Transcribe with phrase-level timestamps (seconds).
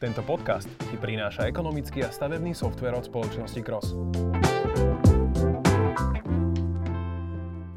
[0.00, 3.92] Tento podcast ti prináša ekonomický a stavebný software od spoločnosti Cross.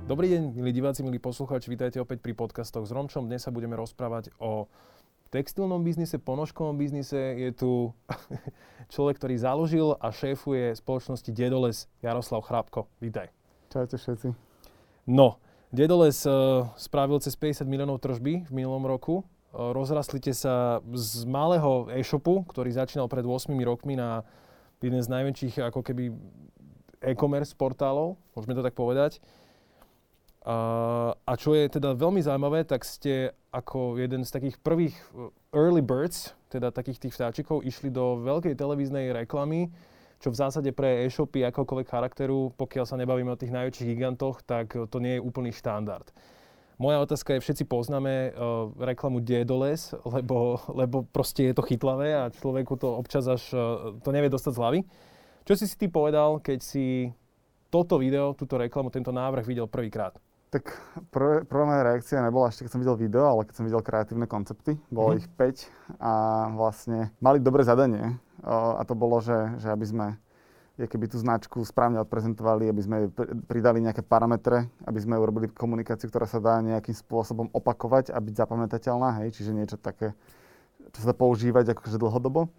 [0.08, 3.28] Dobrý deň, milí diváci, milí poslucháči, vítajte opäť pri podcastoch s Romčom.
[3.28, 4.72] Dnes sa budeme rozprávať o
[5.36, 7.36] textilnom biznise, ponožkovom biznise.
[7.36, 7.92] Je tu
[8.96, 12.88] človek, ktorý založil a šéfuje spoločnosti Dedoles, Jaroslav Chrápko.
[13.04, 13.36] Vítaj.
[13.68, 14.32] Čaute všetci.
[15.12, 15.44] No,
[15.76, 22.42] Dedoles uh, spravil cez 50 miliónov tržby v minulom roku rozrastlite sa z malého e-shopu,
[22.50, 24.26] ktorý začínal pred 8 rokmi na
[24.82, 26.12] jeden z najväčších ako keby
[27.00, 29.22] e-commerce portálov, môžeme to tak povedať.
[30.44, 35.32] A, a čo je teda veľmi zaujímavé, tak ste ako jeden z takých prvých uh,
[35.56, 39.72] early birds, teda takých tých vtáčikov, išli do veľkej televíznej reklamy,
[40.20, 44.76] čo v zásade pre e-shopy akokoľvek charakteru, pokiaľ sa nebavíme o tých najväčších gigantoch, tak
[44.76, 46.12] to nie je úplný štandard.
[46.84, 52.28] Moja otázka je, všetci poznáme uh, reklamu Dedoles, lebo, lebo proste je to chytlavé a
[52.28, 54.80] človeku to občas až uh, to nevie dostať z hlavy.
[55.48, 57.08] Čo si si ty povedal, keď si
[57.72, 60.20] toto video, túto reklamu, tento návrh videl prvýkrát?
[60.52, 60.76] Tak
[61.08, 64.28] prvé, prvá moja reakcia nebola ešte, keď som videl video, ale keď som videl kreatívne
[64.28, 64.76] koncepty.
[64.92, 65.24] Bolo mm-hmm.
[65.24, 65.28] ich
[65.72, 66.12] 5 a
[66.52, 68.20] vlastne mali dobré zadanie.
[68.44, 70.08] Uh, a to bolo, že, že aby sme
[70.74, 72.98] je keby tú značku správne odprezentovali, aby sme
[73.46, 78.34] pridali nejaké parametre, aby sme urobili komunikáciu, ktorá sa dá nejakým spôsobom opakovať a byť
[78.34, 80.18] zapamätateľná, hej, čiže niečo také,
[80.90, 82.50] čo sa dá používať akože dlhodobo,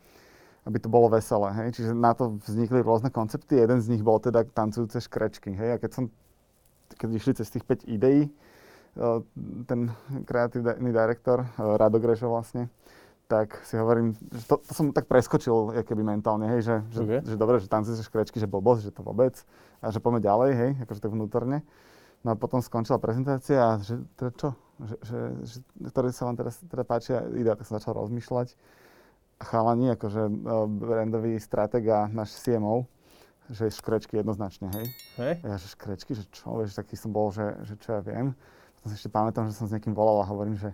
[0.62, 4.23] aby to bolo veselé, hej, čiže na to vznikli rôzne koncepty, jeden z nich bol
[4.23, 6.05] teda tancujúce škrečky, hej, a keď som,
[6.95, 9.19] keď išli cez tých 5 ideí, eh,
[9.67, 9.91] ten
[10.23, 12.71] kreatívny direktor, eh, Rado Grešo vlastne,
[13.25, 17.20] tak si hovorím, že to, to som tak preskočil keby mentálne, hej, že, že, okay.
[17.25, 19.33] že dobre, že tancuješ škrečky, že blbosť, že to vôbec
[19.81, 21.64] a že poďme ďalej, hej, akože tak vnútorne.
[22.25, 24.48] No a potom skončila prezentácia a že teda čo,
[24.81, 25.56] že, že, že
[25.92, 28.56] ktoré sa vám teraz teda páčia idea, tak som začal rozmýšľať.
[29.41, 32.88] A chalani, akože uh, brandový strateg a náš CMO,
[33.53, 34.86] že škrečky jednoznačne, hej.
[35.20, 35.33] Hej?
[35.44, 38.32] Ja, že škrečky, že čo, vieš, taký som bol, že, že čo ja viem.
[38.81, 40.72] Potom si ešte pamätám, že som s niekým volal a hovorím, že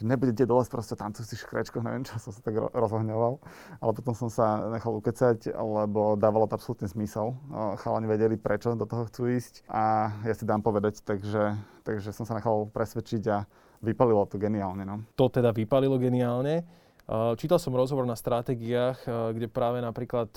[0.00, 3.38] že nebudete dole proste tancujúci škrečko, neviem čo, som sa tak rozohňoval.
[3.80, 7.36] Ale potom som sa nechal ukecať, lebo dávalo to absolútne zmysel.
[7.80, 12.24] Chalani vedeli, prečo do toho chcú ísť a ja si dám povedať, takže, takže som
[12.24, 13.44] sa nechal presvedčiť a
[13.82, 14.86] vypalilo to geniálne.
[14.86, 15.04] No.
[15.18, 16.64] To teda vypalilo geniálne.
[17.10, 19.04] Čítal som rozhovor na stratégiách,
[19.34, 20.32] kde práve napríklad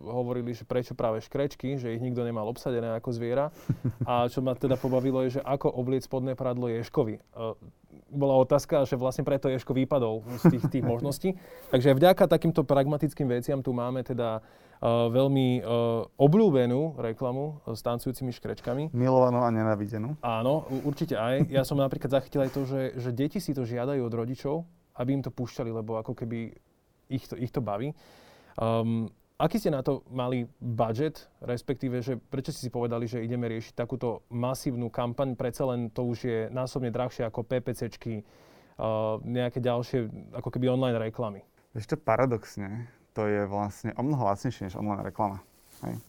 [0.00, 3.52] hovorili, že prečo práve škrečky, že ich nikto nemal obsadené ako zviera.
[4.08, 7.20] A čo ma teda pobavilo je, že ako obliec spodné pradlo Ješkovi.
[8.06, 11.36] Bola otázka, že vlastne preto Ješko vypadol z tých, tých možností.
[11.68, 14.40] Takže vďaka takýmto pragmatickým veciam tu máme teda
[14.84, 15.64] veľmi
[16.20, 18.92] obľúbenú reklamu s tancujúcimi škrečkami.
[18.92, 20.20] Milovanú a nenavidenú.
[20.20, 21.48] Áno, určite aj.
[21.48, 25.16] Ja som napríklad zachytil aj to, že, že deti si to žiadajú od rodičov, aby
[25.16, 26.52] im to púšťali, lebo ako keby
[27.06, 27.94] ich to, ich to baví.
[28.56, 29.08] Um,
[29.38, 33.76] aký ste na to mali budget, respektíve, že prečo ste si povedali, že ideme riešiť
[33.76, 40.32] takúto masívnu kampaň, predsa len to už je násobne drahšie ako PPCčky, uh, nejaké ďalšie
[40.34, 41.44] ako keby online reklamy?
[41.76, 45.44] Ešte paradoxne, to je vlastne o mnoho lacnejšie než online reklama.
[45.84, 46.00] Hej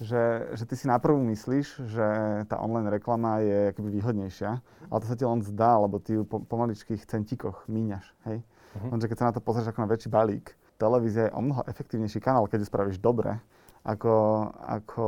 [0.00, 2.06] že, že ty si naprvu myslíš, že
[2.50, 4.50] tá online reklama je akoby výhodnejšia,
[4.90, 8.42] ale to sa ti len zdá, lebo ty ju po, po maličkých centíkoch míňaš, hej?
[8.42, 8.90] Uh-huh.
[8.90, 12.18] Lenže keď sa na to pozrieš ako na väčší balík, televízia je o mnoho efektívnejší
[12.18, 13.38] kanál, keď ju spravíš dobre,
[13.84, 15.04] ako, ako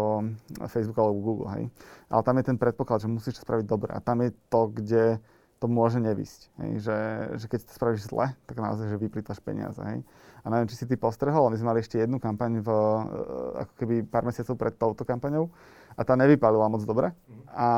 [0.69, 1.65] Facebook alebo Google, hej?
[2.13, 5.19] Ale tam je ten predpoklad, že musíš to spraviť dobre a tam je to, kde
[5.57, 6.41] to môže nevysť.
[6.61, 6.71] Hej?
[6.85, 6.99] Že,
[7.41, 9.81] že keď to spravíš zle, tak naozaj, že vyplýtvaš peniaze.
[9.81, 10.05] Hej?
[10.45, 13.73] A neviem, či si ty postrehol, my sme mali ešte jednu kampaň v, eh, ako
[13.81, 15.49] keby pár mesiacov pred touto kampaňou
[15.97, 17.11] a tá nevypalila moc dobre.
[17.57, 17.69] A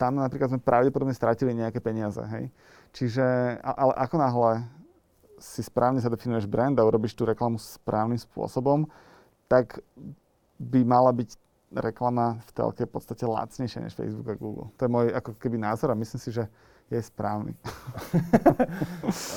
[0.00, 2.24] tam napríklad sme pravdepodobne stratili nejaké peniaze.
[2.24, 2.48] Hej?
[2.96, 3.24] Čiže,
[3.60, 4.52] ale ako náhle
[5.40, 8.88] si správne zadefinuješ brand a urobíš tú reklamu správnym spôsobom,
[9.48, 9.80] tak
[10.60, 11.36] by mala byť
[11.70, 14.68] reklama v telke v podstate lacnejšia než Facebook a Google.
[14.76, 16.50] To je môj ako keby názor a myslím si, že
[16.90, 17.54] je správny.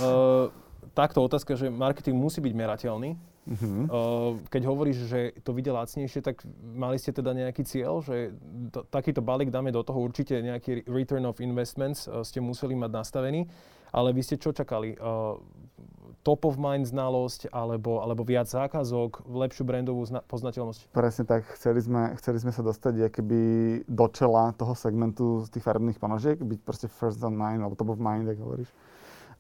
[0.02, 0.50] uh,
[0.98, 3.14] takto otázka, že marketing musí byť merateľný.
[3.44, 3.68] Uh-huh.
[3.92, 8.32] Uh, keď hovoríš, že to vidia lacnejšie, tak mali ste teda nejaký cieľ, že
[8.72, 12.92] to, takýto balík dáme do toho určite nejaký return of investments uh, ste museli mať
[13.04, 13.44] nastavený,
[13.92, 14.96] ale vy ste čo čakali?
[14.96, 15.36] Uh,
[16.24, 20.96] top of mind znalosť alebo, alebo viac zákazok, lepšiu brandovú zna- poznateľnosť?
[20.96, 21.44] Presne tak.
[21.60, 23.40] Chceli sme, chceli sme sa dostať keby
[23.86, 27.92] do čela toho segmentu z tých farebných ponožiek, byť proste first on mind alebo top
[27.92, 28.72] of mind, ako hovoríš.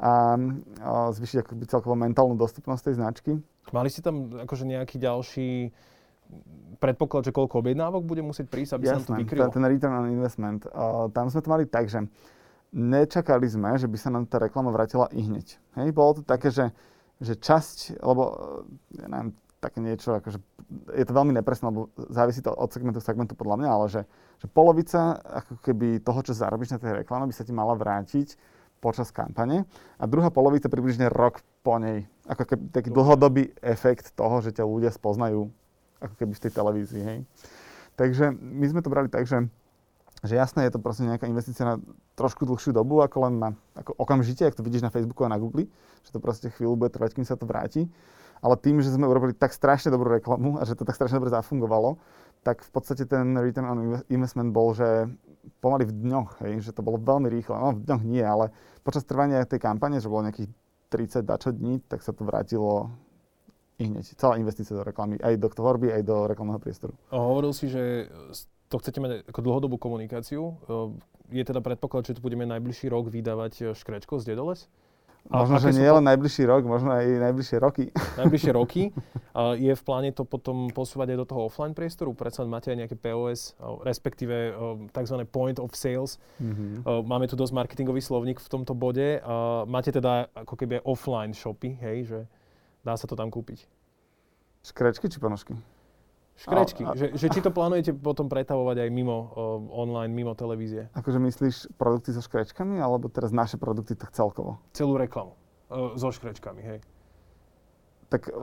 [0.03, 0.35] A,
[0.83, 3.31] a zvyšiť akoby celkovo mentálnu dostupnosť tej značky.
[3.71, 5.71] Mali ste tam akože nejaký ďalší
[6.83, 9.47] predpoklad, že koľko objednávok bude musieť prísť, aby Jasné, sa to vykrylo?
[9.55, 10.67] ten return on investment.
[10.67, 12.03] Uh, tam sme to mali tak, že
[12.73, 15.61] nečakali sme, že by sa nám tá reklama vrátila i hneď.
[15.77, 16.73] Hej, bolo to také, že,
[17.21, 18.23] že časť, lebo
[18.97, 19.31] ja neviem,
[19.63, 20.43] také niečo, akože
[20.91, 24.01] je to veľmi nepresné, lebo závisí to od segmentu k segmentu podľa mňa, ale že,
[24.43, 28.35] že polovica ako keby toho, čo zarobíš na tej reklame, by sa ti mala vrátiť
[28.83, 29.63] počas kampane
[29.95, 32.03] a druhá polovica približne rok po nej.
[32.27, 35.47] Ako keby taký dlhodobý efekt toho, že ťa ľudia spoznajú
[36.03, 37.19] ako keby v tej televízii, hej.
[37.95, 39.47] Takže my sme to brali tak, že,
[40.23, 41.75] že jasné, je to proste nejaká investícia na
[42.15, 45.39] trošku dlhšiu dobu, ako len na ako okamžite, ak to vidíš na Facebooku a na
[45.39, 45.67] Google,
[46.07, 47.91] že to proste chvíľu bude trvať, kým sa to vráti
[48.43, 51.31] ale tým, že sme urobili tak strašne dobrú reklamu a že to tak strašne dobre
[51.31, 51.95] zafungovalo,
[52.43, 53.79] tak v podstate ten return on
[54.11, 55.07] investment bol, že
[55.63, 57.55] pomaly v dňoch, hej, že to bolo veľmi rýchle.
[57.55, 58.51] No v dňoch nie, ale
[58.83, 60.51] počas trvania tej kampane, že bolo nejakých
[60.91, 62.91] 30 dačo dní, tak sa to vrátilo
[63.79, 64.19] i hneď.
[64.19, 66.93] Celá investícia do reklamy, aj do tvorby, aj do reklamného priestoru.
[67.15, 68.11] Hovoril si, že
[68.73, 70.57] to chcete mať ako dlhodobú komunikáciu.
[71.29, 74.65] Je teda predpoklad, že tu budeme najbližší rok vydávať škrečko z Dedoles?
[75.31, 77.87] Možno, že nie len najbližší rok, možno aj najbližšie roky.
[78.19, 78.91] Najbližšie roky.
[79.65, 82.11] je v pláne to potom posúvať aj do toho offline priestoru?
[82.11, 83.55] Predsa máte aj nejaké POS,
[83.87, 84.51] respektíve
[84.91, 85.15] tzv.
[85.31, 86.19] point of sales.
[86.43, 87.07] Mm-hmm.
[87.07, 89.23] Máme tu dosť marketingový slovník v tomto bode.
[89.63, 92.19] Máte teda ako keby offline shopy, hej, že
[92.83, 93.63] dá sa to tam kúpiť.
[94.67, 95.55] Škrečky či ponožky?
[96.33, 96.81] Škrečky.
[96.83, 99.27] A, a, že, že či to plánujete potom pretavovať aj mimo uh,
[99.69, 100.89] online, mimo televízie?
[100.97, 104.57] Akože myslíš produkty so škrečkami, alebo teraz naše produkty tak celkovo?
[104.73, 105.37] Celú reklamu.
[105.69, 106.79] Uh, so škrečkami, hej.
[108.09, 108.33] Tak...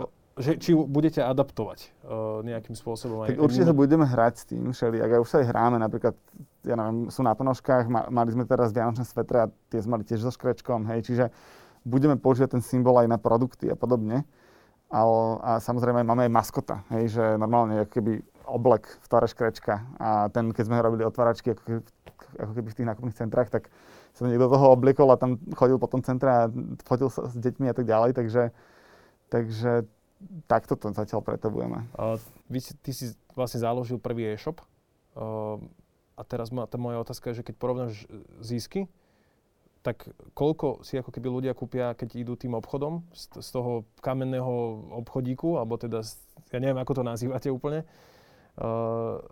[0.41, 3.45] Že, či budete adaptovať uh, nejakým spôsobom tak aj...
[3.45, 4.97] určite sa budeme hrať s tým, všeli.
[5.03, 6.17] Ak už sa aj hráme, napríklad,
[6.65, 10.09] ja neviem, sú na ponožkách, ma, mali sme teraz Vianočné svetre a tie sme mali
[10.09, 11.25] tiež so škrečkom, hej, čiže
[11.85, 14.25] budeme používať ten symbol aj na produkty a podobne.
[14.91, 15.01] A,
[15.39, 18.13] a samozrejme máme aj maskota, hej, že normálne ako keby
[18.51, 19.75] oblek v tvare škrečka.
[20.03, 21.81] A ten, keď sme robili otváračky ako keby,
[22.43, 23.71] ako keby v tých nákupných centrách, tak
[24.11, 26.51] sa niekto toho obliekol a tam chodil po tom centre a
[26.83, 28.11] fotil sa s deťmi a tak ďalej.
[28.19, 28.43] Takže,
[29.31, 29.71] takže
[30.51, 31.87] takto to zatiaľ pretavujeme.
[31.95, 32.19] Uh,
[32.51, 34.59] vy si, ty si vlastne založil prvý e-shop.
[35.15, 35.63] Uh,
[36.19, 38.05] a teraz má, tá moja otázka je, že keď porovnáš
[38.43, 38.91] zisky,
[39.81, 43.09] tak koľko si ako keby ľudia kúpia, keď idú tým obchodom?
[43.17, 44.53] Z, z toho kamenného
[45.01, 46.05] obchodíku, alebo teda,
[46.53, 47.89] ja neviem, ako to nazývate úplne,
[48.61, 49.25] uh,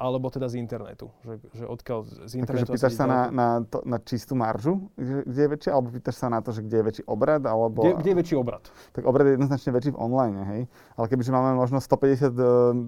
[0.00, 1.12] alebo teda z internetu.
[1.20, 2.72] Že, že odkiaľ z internetu...
[2.72, 6.16] Takže pýtaš sa na, na, to, na čistú maržu, kde, kde je väčšia, alebo pýtaš
[6.16, 7.84] sa na to, že kde je väčší obrad, alebo...
[7.84, 8.64] Kde, kde je väčší obrad?
[8.96, 10.60] Tak obrad je jednoznačne väčší v online, hej.
[10.96, 12.44] Ale kebyže máme možno 150 uh, e,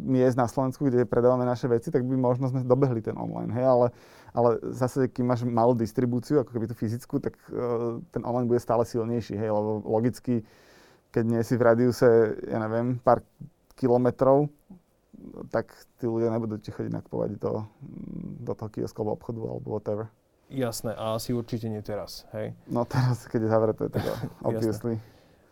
[0.08, 3.66] miest na Slovensku, kde predávame naše veci, tak by možno sme dobehli ten online, hej.
[3.68, 3.86] Ale,
[4.32, 8.64] ale zase, keď máš malú distribúciu, ako keby tú fyzickú, tak uh, ten online bude
[8.64, 9.52] stále silnejší, hej.
[9.52, 10.48] Lebo logicky,
[11.12, 13.20] keď nie si v radiuse, ja neviem, pár
[13.76, 14.48] kilometrov,
[15.50, 17.66] tak tí ľudia nebudú ti chodiť nakupovať do,
[18.42, 20.06] do toho kioskového obchodu alebo whatever.
[20.52, 22.52] Jasné, a asi určite nie teraz, hej?
[22.69, 24.04] No teraz, keď je zavreté, tak
[24.48, 25.00] obviously.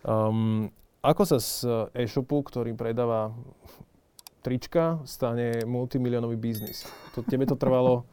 [0.04, 0.68] um,
[1.00, 1.64] ako sa z
[1.96, 3.32] e-shopu, ktorý predáva
[4.44, 6.84] trička, stane multimiliónový biznis?
[7.16, 8.04] To, tebe to trvalo...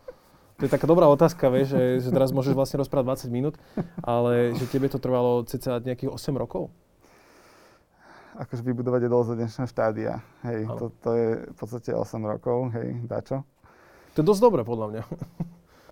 [0.57, 3.55] To je taká dobrá otázka, vieš, že, že teraz môžeš vlastne rozprávať 20 minút,
[4.01, 6.73] ale že tebe to trvalo cca nejakých 8 rokov?
[8.37, 10.21] Akože vybudovať jedlo z dnešného štádia.
[10.45, 13.41] Hej, to, to, je v podstate 8 rokov, hej, dačo.
[14.13, 15.03] To je dosť dobré, podľa mňa.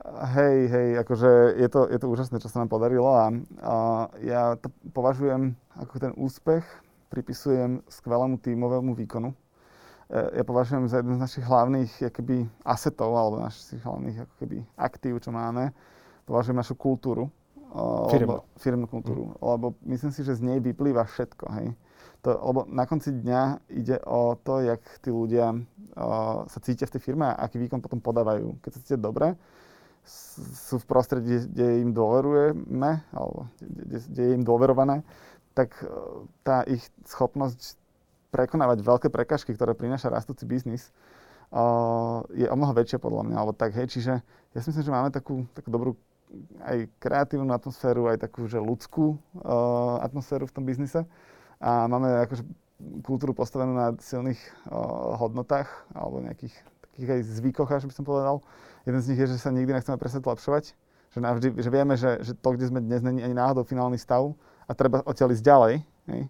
[0.05, 3.73] Hej, hej, akože je to, je to úžasné, čo sa nám podarilo a, a
[4.21, 6.61] ja to považujem ako ten úspech,
[7.09, 9.33] pripisujem skvelému tímovému výkonu.
[9.33, 9.35] E,
[10.37, 15.33] ja považujem za jeden z našich hlavných akoby, asetov, alebo našich hlavných akoby, aktív, čo
[15.33, 15.73] máme,
[16.29, 17.33] považujem našu kultúru.
[18.13, 18.45] Firmnú.
[18.61, 19.33] Firmnú kultúru.
[19.33, 19.41] Mm.
[19.41, 21.49] Lebo myslím si, že z nej vyplýva všetko.
[21.59, 21.73] Hej.
[22.25, 26.97] To, lebo na konci dňa ide o to, jak tí ľudia uh, sa cítia v
[26.97, 28.57] tej firme a aký výkon potom podávajú.
[28.65, 29.37] Keď sa cítia dobre,
[30.57, 35.05] sú v prostredí, kde im dôverujeme, alebo kde, je im dôverované,
[35.53, 37.77] tak uh, tá ich schopnosť
[38.33, 40.89] prekonávať veľké prekažky, ktoré prináša rastúci biznis,
[41.53, 43.37] uh, je o mnoho väčšia podľa mňa.
[43.37, 45.93] Alebo tak, hej, čiže ja si myslím, že máme takú, takú dobrú
[46.65, 51.05] aj kreatívnu atmosféru, aj takú, že ľudskú uh, atmosféru v tom biznise
[51.65, 52.45] a máme akože
[53.01, 54.37] kultúru postavenú na silných
[54.69, 55.65] uh, hodnotách
[55.97, 56.53] alebo nejakých
[56.85, 58.45] takých aj zvykoch, až by som povedal.
[58.85, 60.77] Jeden z nich je, že sa nikdy nechceme presne zlepšovať,
[61.11, 64.31] že, navždy, že vieme, že, že to, kde sme dnes, není ani náhodou finálny stav
[64.69, 65.73] a treba odtiaľ ísť ďalej.
[66.07, 66.21] Hej.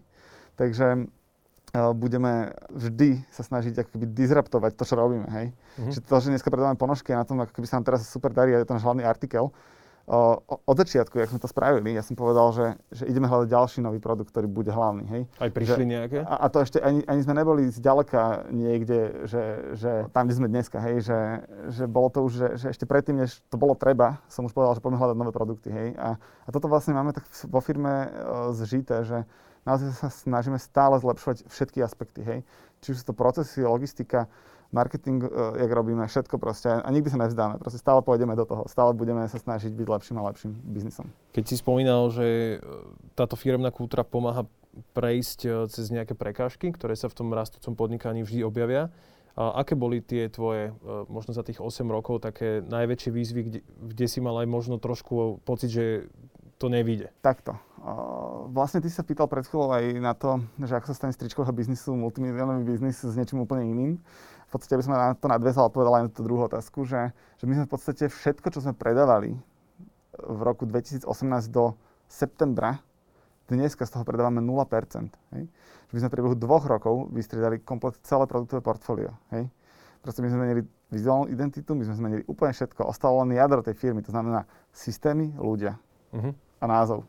[0.56, 5.28] Takže uh, budeme vždy sa snažiť ako keby disruptovať to, čo robíme.
[5.28, 5.52] Hej.
[5.52, 5.92] Mm-hmm.
[5.92, 8.32] Čiže to, že dneska predávame ponožky a na tom, ako keby sa nám teraz super
[8.32, 9.52] darí a je to náš hlavný artikel,
[10.06, 13.98] od začiatku, jak sme to spravili, ja som povedal, že, že ideme hľadať ďalší nový
[13.98, 15.02] produkt, ktorý bude hlavný.
[15.10, 15.22] Hej?
[15.42, 16.18] Aj prišli že, nejaké?
[16.22, 19.42] A, a to ešte ani, ani sme neboli zďaleka niekde, že,
[19.74, 21.02] že tam, kde sme dneska, hej?
[21.02, 21.18] Že,
[21.74, 24.78] že bolo to už, že, že ešte predtým, než to bolo treba, som už povedal,
[24.78, 25.74] že poďme hľadať nové produkty.
[25.74, 25.88] Hej?
[25.98, 29.26] A, a toto vlastne máme tak vo firme uh, zžité, že
[29.66, 32.40] naozaj sa snažíme stále zlepšovať všetky aspekty, hej.
[32.78, 34.30] Či už sú to procesy, logistika,
[34.72, 36.70] marketing, uh, jak robíme, všetko proste.
[36.70, 37.58] A nikdy sa nevzdáme.
[37.58, 38.66] Proste stále pôjdeme do toho.
[38.66, 41.06] Stále budeme sa snažiť byť lepším a lepším biznisom.
[41.34, 42.54] Keď si spomínal, že e,
[43.12, 44.48] táto firmná kultúra pomáha
[44.96, 48.88] prejsť e, cez nejaké prekážky, ktoré sa v tom rastúcom podnikaní vždy objavia,
[49.36, 50.72] a aké boli tie tvoje,
[51.12, 53.60] možno za tých 8 rokov, také najväčšie výzvy, kde,
[53.92, 56.08] kde si mal aj možno trošku pocit, že
[56.56, 57.12] to nevíde?
[57.20, 57.52] Takto.
[58.50, 61.52] Vlastne ty sa pýtal pred chvíľou aj na to, že ako sa stane z tričkového
[61.52, 63.92] biznisu multimilionový biznis s niečím úplne iným
[64.56, 67.44] podstate by sme na to nadviazal a povedal aj na tú druhú otázku, že, že
[67.44, 69.36] my sme v podstate všetko, čo sme predávali
[70.16, 71.04] v roku 2018
[71.52, 71.76] do
[72.08, 72.80] septembra,
[73.46, 75.12] dneska z toho predávame 0%.
[75.36, 75.44] Hej?
[75.86, 79.14] Že my sme v priebehu dvoch rokov vystriedali komplet celé produktové portfólio.
[79.30, 79.46] Hej?
[80.02, 82.86] Proste my sme zmenili vizuálnu identitu, my sme zmenili úplne všetko.
[82.86, 85.74] Ostalo len jadro tej firmy, to znamená systémy, ľudia
[86.14, 86.32] uh-huh.
[86.62, 87.02] a názov.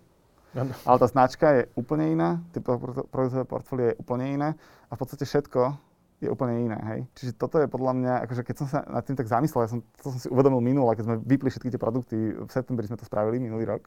[0.57, 0.73] Ano.
[0.89, 4.49] Ale tá značka je úplne iná, tie produktové portfólio je úplne iné
[4.89, 5.86] a v podstate všetko
[6.17, 6.99] je úplne iné, hej.
[7.13, 9.79] Čiže toto je podľa mňa, akože keď som sa nad tým tak zamyslel, ja som,
[10.01, 13.05] to som si uvedomil minule, keď sme vypli všetky tie produkty, v septembri sme to
[13.05, 13.85] spravili minulý rok,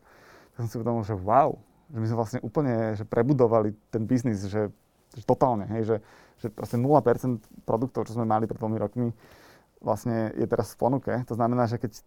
[0.54, 1.58] tak som si uvedomil, že wow,
[1.90, 4.70] že my sme vlastne úplne že prebudovali ten biznis, že,
[5.10, 5.96] že totálne, hej, že,
[6.38, 9.10] že proste 0% produktov, čo sme mali pred dvomi rokmi,
[9.82, 11.12] vlastne je teraz v ponuke.
[11.26, 11.99] To znamená, že keď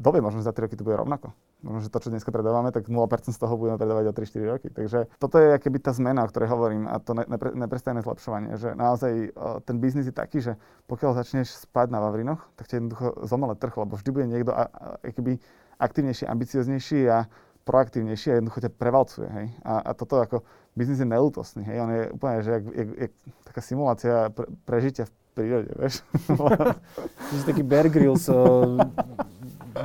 [0.00, 2.88] dovie, možno za 3 roky to bude rovnako možno, že to, čo dneska predávame, tak
[2.88, 4.68] 0% z toho budeme predávať o 3-4 roky.
[4.68, 8.76] Takže toto je keby tá zmena, o ktorej hovorím a to nepre, neprestajné zlepšovanie, že
[8.76, 13.24] naozaj uh, ten biznis je taký, že pokiaľ začneš spať na Vavrinoch, tak ti jednoducho
[13.24, 15.40] zomele trh, lebo vždy bude niekto a, a, keby
[15.80, 17.28] aktívnejší, ambicioznejší a
[17.66, 19.28] proaktívnejší a jednoducho ťa prevalcuje.
[19.28, 19.46] Hej?
[19.66, 20.46] A, a toto ako
[20.78, 21.66] biznis je nelútostný.
[21.66, 21.76] Hej?
[21.82, 26.00] On je úplne, že jak, jak, jak taká simulácia pre, prežitia prírode, vieš.
[27.28, 28.80] Ty si taký Bear Grylls uh,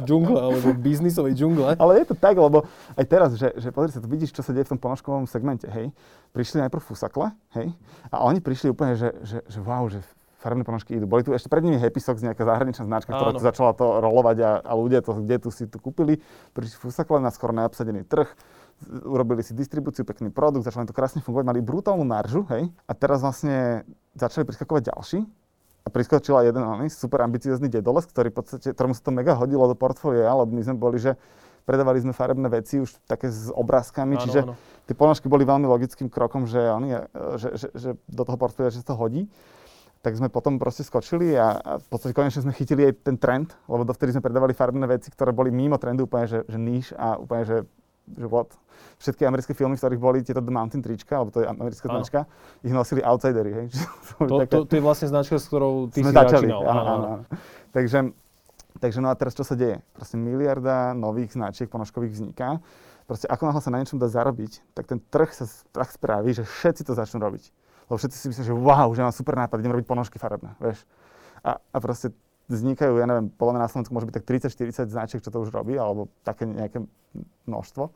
[0.08, 1.75] džungle, alebo biznisovej džungle.
[1.75, 2.63] Ale je to tak, lebo
[2.96, 5.67] aj teraz, že, že pozri sa, tu vidíš, čo sa deje v tom ponožkovom segmente,
[5.67, 5.91] hej.
[6.31, 7.75] Prišli najprv fusakle, hej,
[8.08, 10.00] a oni prišli úplne, že, že, že wow, že
[10.39, 11.05] farebné ponožky idú.
[11.05, 14.38] Boli tu ešte pred nimi Happy Socks, nejaká zahraničná značka, ktorá tu začala to rolovať
[14.41, 16.17] a, a ľudia to, kde tu si tu kúpili.
[16.58, 18.31] Prišli fusakle na skoro neobsadený trh
[19.05, 23.22] urobili si distribúciu, pekný produkt, začali to krásne fungovať, mali brutálnu maržu, hej, a teraz
[23.22, 23.86] vlastne
[24.17, 25.20] začali priskakovať ďalší
[25.81, 29.65] a priskočila jeden oný super ambiciózny dedoles, ktorý v podstate, ktorému sa to mega hodilo
[29.65, 31.17] do portfólia, lebo my sme boli, že
[31.65, 34.53] predávali sme farebné veci už také s obrázkami, áno, čiže áno.
[34.85, 36.89] tie ponožky boli veľmi logickým krokom, že, oni,
[37.38, 39.25] že, že, že do toho portfólia, že to hodí.
[40.01, 43.53] Tak sme potom proste skočili a, a v podstate konečne sme chytili aj ten trend,
[43.69, 47.21] lebo dovtedy sme predávali farebné veci, ktoré boli mimo trendu úplne, že, že níž a
[47.21, 47.57] úplne, že
[48.08, 48.50] že what?
[48.98, 52.01] Všetky americké filmy, v ktorých boli tieto The Mountain trička, alebo to je americká áno.
[52.01, 52.20] značka,
[52.62, 53.67] ich nosili outsidery, hej.
[54.29, 54.53] to, také...
[54.53, 56.62] to, to, je vlastne značka, s ktorou ty Sme si začali, začínal.
[56.65, 57.24] Áno, áno, áno.
[57.74, 58.00] Takže,
[58.81, 59.81] takže no a teraz čo sa deje?
[59.93, 62.62] Proste miliarda nových značiek ponožkových vzniká.
[63.05, 66.48] Proste ako náhle sa na niečom dá zarobiť, tak ten trh sa tak spraví, že
[66.48, 67.43] všetci to začnú robiť.
[67.91, 70.88] Lebo všetci si myslia, že wow, že mám super nápad, idem robiť ponožky farebné, vieš.
[71.43, 72.15] A, a proste
[72.51, 75.50] vznikajú, ja neviem, podľa mňa na Slovensku môže byť tak 30-40 značiek, čo to už
[75.55, 76.84] robí, alebo také nejaké
[77.48, 77.89] množstvo.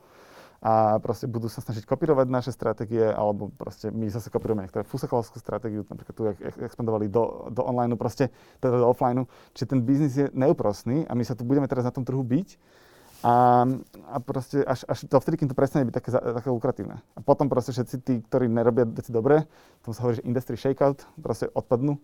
[0.66, 5.38] A proste budú sa snažiť kopírovať naše stratégie, alebo proste my zase kopírujeme niektoré fusakalovskú
[5.38, 6.24] stratégiu, napríklad tu
[6.66, 9.30] expandovali do, do online, proste teda do offline.
[9.54, 12.58] Čiže ten biznis je neúprostný a my sa tu budeme teraz na tom trhu byť.
[13.26, 13.66] A,
[14.10, 16.98] a proste až, až to vtedy, kým to prestane byť také, také lukratívne.
[17.14, 19.46] A potom proste všetci tí, ktorí nerobia veci dobre,
[19.86, 22.02] tomu sa hovorí, že industry shakeout, proste odpadnú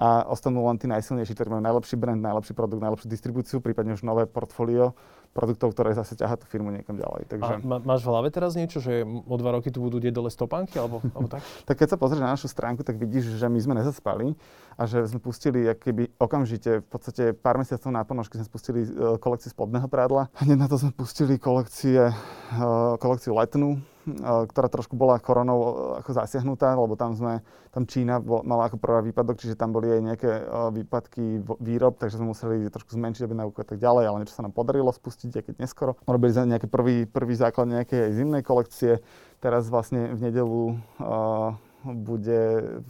[0.00, 4.00] a ostanú len tí najsilnejší, ktorí majú najlepší brand, najlepší produkt, najlepšiu distribúciu, prípadne už
[4.00, 4.96] nové portfólio
[5.30, 7.28] produktov, ktoré zase ťahá tú firmu niekam ďalej.
[7.30, 7.52] Takže...
[7.52, 10.74] A má, máš v hlave teraz niečo, že o dva roky tu budú dole stopánky,
[10.80, 11.44] alebo, alebo tak?
[11.68, 14.34] tak keď sa pozrieš na našu stránku, tak vidíš, že my sme nezaspali
[14.74, 19.20] a že sme pustili keby okamžite, v podstate pár mesiacov na ponožky sme spustili uh,
[19.20, 20.32] kolekciu spodného prádla.
[20.40, 23.78] Hneď na to sme pustili kolekcie, uh, kolekciu letnú,
[24.24, 29.36] ktorá trošku bola koronou ako zasiahnutá, lebo tam sme, tam Čína mala ako prvá výpadok,
[29.36, 30.30] čiže tam boli aj nejaké
[30.72, 34.56] výpadky výrob, takže sme museli trošku zmenšiť objednávku a tak ďalej, ale niečo sa nám
[34.56, 36.00] podarilo spustiť, aj keď neskoro.
[36.08, 38.92] Robili sme nejaký prvý, prvý základ nejakej aj zimnej kolekcie.
[39.40, 40.60] Teraz vlastne v nedelu
[41.00, 42.40] uh, bude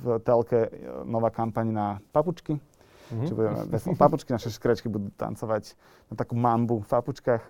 [0.03, 0.71] v telke
[1.07, 2.59] nová kampaň na papučky.
[2.59, 3.23] Mm-hmm.
[3.27, 3.59] Čiže budeme
[3.99, 5.75] papučky, naše škrečky budú tancovať
[6.11, 7.43] na takú mambu v papučkách.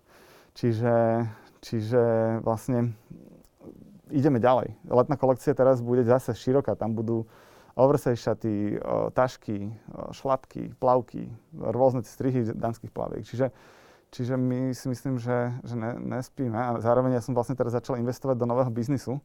[0.57, 1.29] Čiže,
[1.61, 2.03] čiže
[2.45, 2.97] vlastne
[4.11, 4.75] ideme ďalej.
[4.91, 6.75] Letná kolekcia teraz bude zase široká.
[6.75, 7.27] Tam budú
[7.79, 8.83] oversize šaty,
[9.15, 9.73] tašky,
[10.13, 13.25] šlapky, plavky, rôzne strihy danských plaviek.
[13.25, 13.55] Čiže,
[14.11, 16.59] čiže my si myslím, že, že ne, nespíme.
[16.59, 19.23] A zároveň ja som vlastne teraz začal investovať do nového biznisu.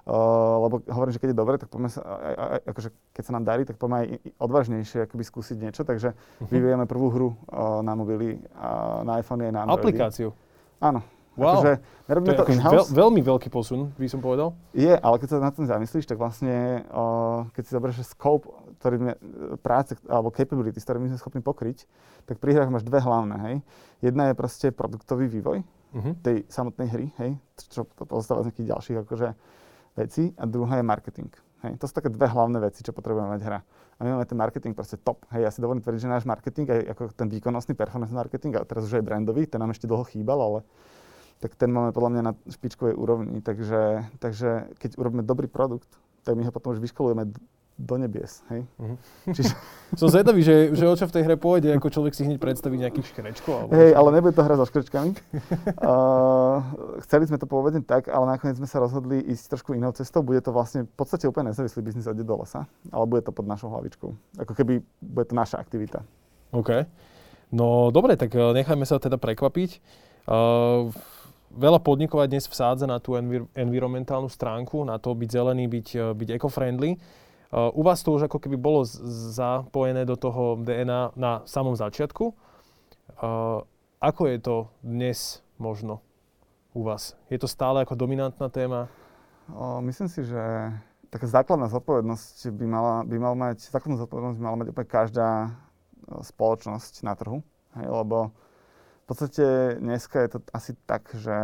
[0.00, 0.16] Uh,
[0.64, 3.44] lebo hovorím, že keď je dobre, tak poďme sa, aj, aj, akože keď sa nám
[3.44, 4.06] darí, tak poďme aj
[4.40, 5.84] odvážnejšie akoby skúsiť niečo.
[5.84, 6.48] Takže uh-huh.
[6.48, 9.92] vyvíjame prvú hru uh, na mobily, uh, na iPhone aj na Androidy.
[9.92, 10.32] Aplikáciu?
[10.80, 11.04] Áno,
[11.38, 11.62] Wow.
[11.62, 11.72] Akože,
[12.10, 14.52] nerobíme to, je to veľ, veľmi veľký posun, by som povedal.
[14.74, 18.96] Je, ale keď sa na tom zamyslíš, tak vlastne, uh, keď si zoberieš scope ktorý
[18.96, 19.12] sme,
[19.60, 21.84] práce alebo capabilities, ktoré my sme schopní pokryť,
[22.24, 23.56] tak pri hrách máš dve hlavné, hej.
[24.00, 26.16] Jedna je proste produktový vývoj uh-huh.
[26.24, 27.36] tej samotnej hry, hej,
[27.68, 29.28] čo pozostáva z nejakých ďalších akože
[30.00, 30.32] vecí.
[30.40, 31.28] A druhá je marketing.
[31.60, 31.76] Hej.
[31.76, 33.60] To sú také dve hlavné veci, čo potrebujeme mať hra.
[33.60, 35.28] A my máme ten marketing proste top.
[35.28, 38.64] Hej, ja si dovolím tvrdiť, že náš marketing, aj ako ten výkonnostný performance marketing, a
[38.64, 40.58] teraz už aj brandový, ten nám ešte dlho chýbal, ale
[41.40, 43.40] tak ten máme podľa mňa na špičkovej úrovni.
[43.40, 45.88] Takže, takže keď urobíme dobrý produkt,
[46.22, 47.32] tak my ho potom už vyškolujeme
[47.80, 48.68] do nebies, hej?
[48.76, 48.96] Uh-huh.
[49.32, 49.56] Čiže...
[50.00, 52.76] Som zvedavý, že, že o čo v tej hre pôjde, ako človek si hneď predstaví
[52.76, 53.66] nejakých škrečkov.
[53.66, 55.16] Alebo hej, ale nebude to hra so škrečkami.
[55.16, 56.60] uh,
[57.08, 60.20] chceli sme to povedať tak, ale nakoniec sme sa rozhodli ísť trošku inou cestou.
[60.20, 63.48] Bude to vlastne v podstate úplne nezávislý biznis od do lesa, ale bude to pod
[63.48, 64.12] našou hlavičkou.
[64.44, 66.04] Ako keby bude to naša aktivita.
[66.52, 66.84] OK.
[67.50, 69.80] No dobre, tak eh, nechajme sa teda prekvapiť.
[70.28, 70.92] Uh,
[71.50, 76.02] veľa podnikov dnes vsádza na tú envir- environmentálnu stránku, na to byť zelený, byť, eh,
[76.14, 76.96] byť eco-friendly.
[77.50, 78.86] Uh, u vás to už ako keby bolo
[79.34, 82.30] zapojené do toho DNA na samom začiatku.
[82.30, 83.66] Uh,
[83.98, 85.98] ako je to dnes možno
[86.70, 87.18] u vás?
[87.26, 88.86] Je to stále ako dominantná téma?
[89.82, 90.38] Myslím si, že
[91.10, 95.30] taká základná zodpovednosť by mala, by mal mať, základnú zodpovednosť by mala mať úplne každá
[96.22, 97.42] spoločnosť na trhu.
[97.74, 98.30] Hej, lebo
[99.10, 101.34] v podstate dneska je to asi tak, že,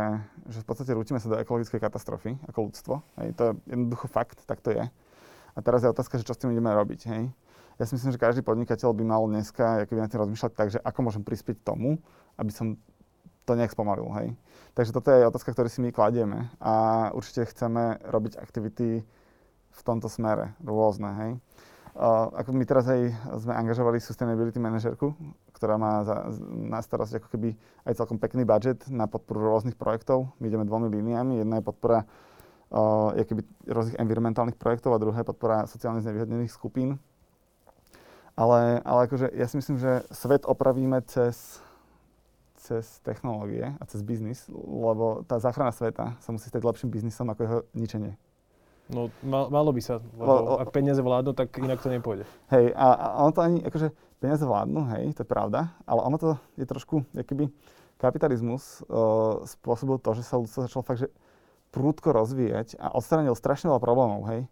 [0.47, 3.03] že v podstate rútime sa do ekologickej katastrofy ako ľudstvo.
[3.19, 4.87] Hej, to je jednoducho fakt, tak to je.
[4.87, 7.11] A teraz je otázka, že čo s tým ideme robiť.
[7.11, 7.27] Hej?
[7.75, 10.79] Ja si myslím, že každý podnikateľ by mal dneska keby na tým rozmýšľať tak, že
[10.79, 11.99] ako môžem prispieť tomu,
[12.39, 12.79] aby som
[13.43, 14.07] to nejak spomalil.
[14.15, 14.31] Hej?
[14.71, 16.47] Takže toto je otázka, ktorú si my kladieme.
[16.63, 19.03] A určite chceme robiť aktivity
[19.75, 21.11] v tomto smere, rôzne.
[21.19, 21.31] Hej?
[21.97, 25.17] Uh, ako my teraz aj sme angažovali sustainability manažerku,
[25.57, 27.49] ktorá má za, na starosť ako keby
[27.89, 30.29] aj celkom pekný budget na podporu rôznych projektov.
[30.37, 31.41] My ideme dvomi líniami.
[31.41, 32.05] Jedna je podpora
[32.69, 37.01] uh, keby rôznych environmentálnych projektov a druhé podpora sociálne znevýhodnených skupín.
[38.37, 41.57] Ale, ale akože ja si myslím, že svet opravíme cez,
[42.61, 47.41] cez technológie a cez biznis, lebo tá záchrana sveta sa musí stať lepším biznisom ako
[47.41, 48.13] jeho ničenie.
[48.87, 52.23] No, mal, malo by sa, lebo ak peniaze vládnu, tak inak to nepôjde.
[52.47, 53.91] Hej, a, a ono to ani, akože
[54.23, 57.51] peniaze vládnu, hej, to je pravda, ale ono to je trošku, keby
[57.99, 61.09] kapitalizmus uh, spôsobil to, že sa ľudstvo začalo fakt, že
[61.75, 64.47] prúdko rozvíjať a odstránil strašne veľa problémov, hej.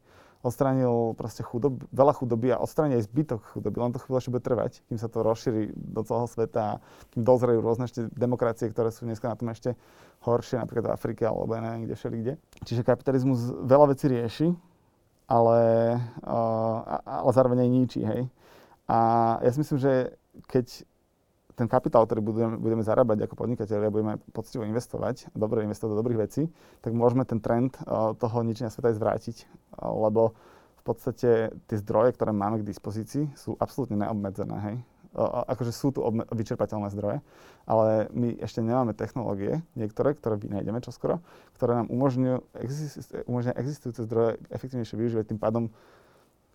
[0.45, 3.81] Odstránil proste chudob, veľa chudoby a odstránil aj zbytok chudoby.
[3.81, 6.73] Len to chvíľa ešte bude trvať, kým sa to rozšíri do celého sveta a
[7.09, 9.73] kým dozrejú rôzne ešte demokracie, ktoré sú dneska na tom ešte
[10.21, 12.33] horšie, napríklad v Afrike alebo neviem kde všeli kde.
[12.61, 14.47] Čiže kapitalizmus veľa vecí rieši,
[15.25, 15.61] ale,
[16.21, 18.29] uh, ale zároveň aj ničí, hej.
[18.85, 18.97] A
[19.41, 20.13] ja si myslím, že
[20.45, 20.85] keď
[21.55, 25.99] ten kapitál, ktorý budeme, budeme zarábať ako podnikateľi a budeme poctivo investovať, dobre investovať do
[26.03, 26.51] dobrých vecí,
[26.83, 29.37] tak môžeme ten trend uh, toho ničenia sveta aj zvrátiť.
[29.79, 30.35] Uh, lebo
[30.75, 34.57] v podstate tie zdroje, ktoré máme k dispozícii, sú absolútne neobmedzené.
[34.67, 34.75] Hej?
[35.15, 37.23] Uh, akože sú tu obme- vyčerpateľné zdroje,
[37.63, 41.23] ale my ešte nemáme technológie, niektoré, ktoré vynájdeme čoskoro,
[41.55, 45.25] ktoré nám umožňujú, exist- umožňujú existujúce zdroje efektívnejšie využívať.
[45.31, 45.71] Tým pádom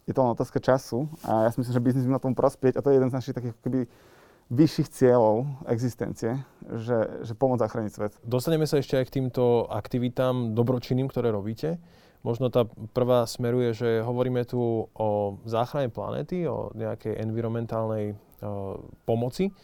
[0.04, 2.76] je to len otázka času a ja si myslím, že biznis by na tom prospieť
[2.76, 3.88] a to je jeden z našich takých keby
[4.50, 6.42] vyšších cieľov existencie,
[6.74, 8.12] že, že pomôcť zachrániť svet.
[8.26, 11.78] Dostaneme sa ešte aj k týmto aktivitám dobročinným, ktoré robíte.
[12.20, 18.76] Možno tá prvá smeruje, že hovoríme tu o záchrane planéty, o nejakej environmentálnej uh,
[19.08, 19.54] pomoci.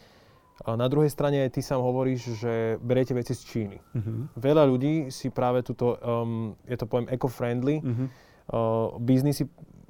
[0.65, 3.77] A na druhej strane ty sám hovoríš, že beriete veci z Číny.
[3.77, 4.25] Uh-huh.
[4.41, 8.07] Veľa ľudí si práve túto, um, je to poviem eco-friendly, uh-huh.
[8.49, 9.45] uh, biznisy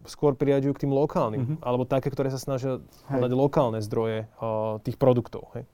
[0.08, 1.58] skôr priraďujú k tým lokálnym, mm-hmm.
[1.62, 2.80] alebo také, ktoré sa snažia
[3.12, 5.52] hľadať lokálne zdroje uh, tých produktov.
[5.54, 5.67] Hej.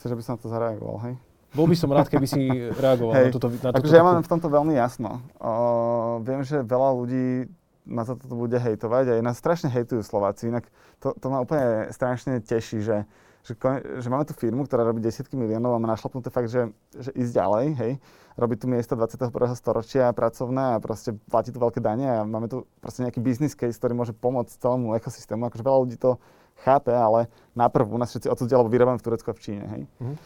[0.00, 1.14] Chceš, aby som na to zareagoval, hej?
[1.54, 2.42] Bol by som rád, keby si
[2.84, 3.30] reagoval hej.
[3.30, 5.22] na túto na Takže ja mám v tomto veľmi jasno.
[5.38, 7.46] Uh, viem, že veľa ľudí
[7.84, 10.48] ma za toto bude hejtovať a nás strašne hejtujú Slováci.
[10.48, 10.66] Inak
[10.98, 13.04] to, to ma úplne strašne teší, že,
[13.44, 13.54] že,
[14.00, 17.32] že máme tu firmu, ktorá robí desiatky miliónov a má našlapnuté fakt, že, že ísť
[17.36, 17.92] ďalej, hej
[18.34, 19.30] robí tu miesta 21.
[19.54, 23.78] storočia pracovné a proste platí tu veľké dane a máme tu proste nejaký business case,
[23.78, 25.46] ktorý môže pomôcť celému ekosystému.
[25.46, 26.18] Akože veľa ľudí to
[26.66, 29.82] chápe, ale najprv u nás všetci odsudia, lebo vyrábame v Turecku a v Číne, hej.
[30.02, 30.16] Mm-hmm.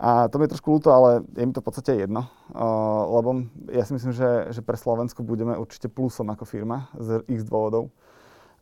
[0.00, 2.24] A to mi je trošku ľúto, ale je mi to v podstate jedno,
[2.56, 7.20] uh, lebo ja si myslím, že, že pre Slovensko budeme určite plusom ako firma z
[7.28, 7.92] x dôvodov.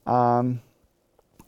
[0.03, 0.43] A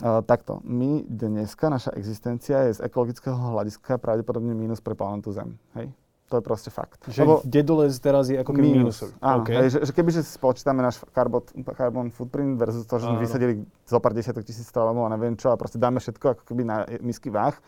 [0.00, 5.60] takto, my dneska, naša existencia je z ekologického hľadiska pravdepodobne mínus pre planetu Zem.
[5.76, 5.92] Hej?
[6.30, 7.02] To je proste fakt.
[7.10, 9.02] Že Lebo Dedolez teraz je ako keby minus.
[9.18, 9.66] Áno, okay.
[9.66, 11.42] hej, že, že kebyže spočítame náš carbon,
[11.74, 15.50] carbon footprint versus to, že sme vysadili zo pár desiatok tisíc stravov a neviem čo
[15.50, 17.58] a proste dáme všetko ako keby na misky váh,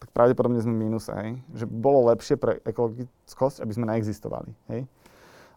[0.00, 1.36] tak pravdepodobne sme v mínuse, hej.
[1.52, 4.88] Že bolo lepšie pre ekologickosť, aby sme neexistovali, hej.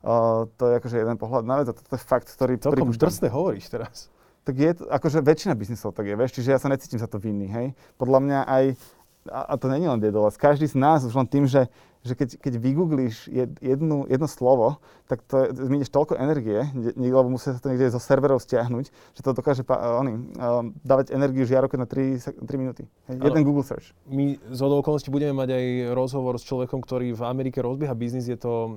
[0.03, 2.59] Uh, to je akože jeden pohľad na vec a toto je fakt, ktorý...
[2.59, 4.11] Celkom drsne hovoríš teraz.
[4.49, 7.45] Tak je, akože väčšina biznisov tak je, vieš, čiže ja sa necítim za to vinný,
[7.45, 7.77] hej.
[8.01, 8.63] Podľa mňa aj,
[9.29, 12.39] a, a to není len Dedoles, každý z nás už len tým, že že keď,
[12.39, 13.27] keď vygooglíš
[13.59, 14.79] jednu, jedno slovo,
[15.11, 16.63] tak to zmienieš toľko energie,
[16.95, 21.11] lebo musia sa to niekde zo serverov stiahnuť, že to dokáže pa, oni, um, dávať
[21.11, 22.87] energiu žiarovke na 3, 3 minúty.
[23.11, 23.91] Hej, jeden Google search.
[24.07, 28.39] My z okolností budeme mať aj rozhovor s človekom, ktorý v Amerike rozbieha biznis, je
[28.39, 28.69] to uh,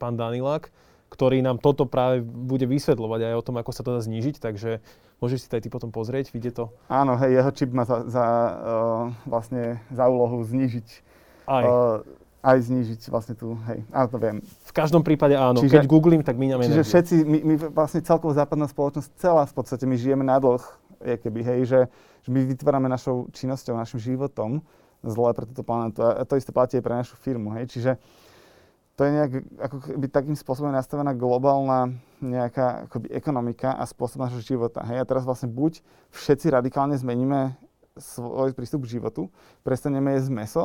[0.00, 0.72] pán Danilák,
[1.08, 4.84] ktorý nám toto práve bude vysvetľovať aj o tom, ako sa to dá znížiť, takže
[5.18, 6.68] môžeš si to aj ty potom pozrieť, vidie to?
[6.92, 10.88] Áno, hej, jeho čip má za, za uh, vlastne za úlohu znížiť
[11.48, 11.64] aj.
[11.64, 12.04] Uh,
[12.38, 14.38] aj znížiť vlastne tú, hej, áno, to viem.
[14.62, 16.90] V každom prípade áno, čiže, keď googlím, tak míňame Čiže energiu.
[16.94, 20.62] všetci, my, my vlastne celkovo západná spoločnosť, celá v podstate, my žijeme na dlh,
[21.02, 21.80] je keby, hej, že,
[22.22, 24.62] že my vytvárame našou činnosťou, našim životom
[25.02, 27.90] zle pre túto planetu a to isté platí aj pre našu firmu, hej, čiže
[28.98, 29.32] to je nejak
[29.62, 34.82] ako keby takým spôsobom nastavená globálna nejaká akoby ekonomika a spôsob našho života.
[34.82, 34.98] Hej?
[34.98, 37.54] A teraz vlastne buď všetci radikálne zmeníme
[37.94, 39.30] svoj prístup k životu,
[39.62, 40.64] prestaneme jesť meso,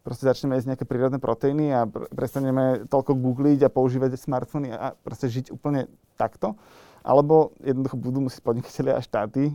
[0.00, 1.84] proste začneme jesť nejaké prírodné proteíny a
[2.16, 6.56] prestaneme toľko googliť a používať smartfóny a proste žiť úplne takto.
[7.04, 9.52] Alebo jednoducho budú musieť podnikatelia a štáty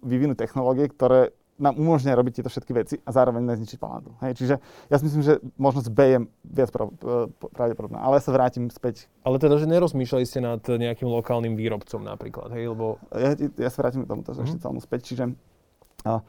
[0.00, 4.10] vyvinúť technológie, ktoré nám umožňuje robiť tieto všetky veci a zároveň nezničiť planetu.
[4.24, 4.54] Hej, čiže
[4.88, 6.18] ja si myslím, že možnosť B je
[6.48, 6.72] viac
[7.52, 8.00] pravdepodobná.
[8.00, 9.06] Ale ja sa vrátim späť.
[9.20, 12.72] Ale teda, že nerozmýšľali ste nad nejakým lokálnym výrobcom napríklad, hej?
[12.72, 12.96] Lebo...
[13.12, 14.44] Ja, ja sa vrátim k tomuto mm-hmm.
[14.48, 15.00] ešte celom späť.
[15.12, 15.24] Čiže
[16.08, 16.24] uh,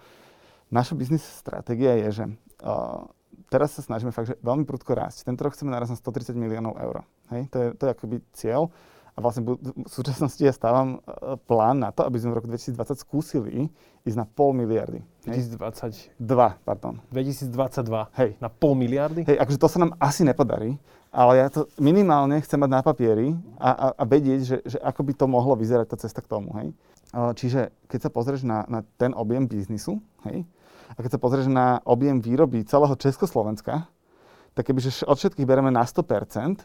[0.67, 2.25] naša biznis stratégia je, že
[2.67, 3.07] uh,
[3.47, 5.23] teraz sa snažíme fakt, že veľmi prudko rásť.
[5.27, 7.07] Tento rok chceme naraz na 130 miliónov eur.
[7.31, 7.47] Hej?
[7.49, 8.67] To, je, to je akoby cieľ.
[9.21, 13.69] Vlastne v súčasnosti ja stávam e, plán na to, aby sme v roku 2020 skúsili
[14.01, 15.05] ísť na pol miliardy.
[15.29, 16.17] 2022,
[16.65, 16.97] pardon.
[17.13, 17.53] 2022.
[18.17, 18.29] Hej.
[18.41, 19.21] Na pol miliardy?
[19.29, 20.81] Hej, akože to sa nám asi nepodarí,
[21.13, 25.01] ale ja to minimálne chcem mať na papieri a, a, a vedieť, že, že ako
[25.05, 26.49] by to mohlo vyzerať tá cesta k tomu.
[26.57, 26.73] Hej.
[27.11, 30.47] Čiže keď sa pozrieš na, na ten objem biznisu, hej,
[30.95, 33.87] a keď sa pozrieš na objem výroby celého Československa,
[34.55, 36.59] tak kebyže od všetkých bereme na 100%,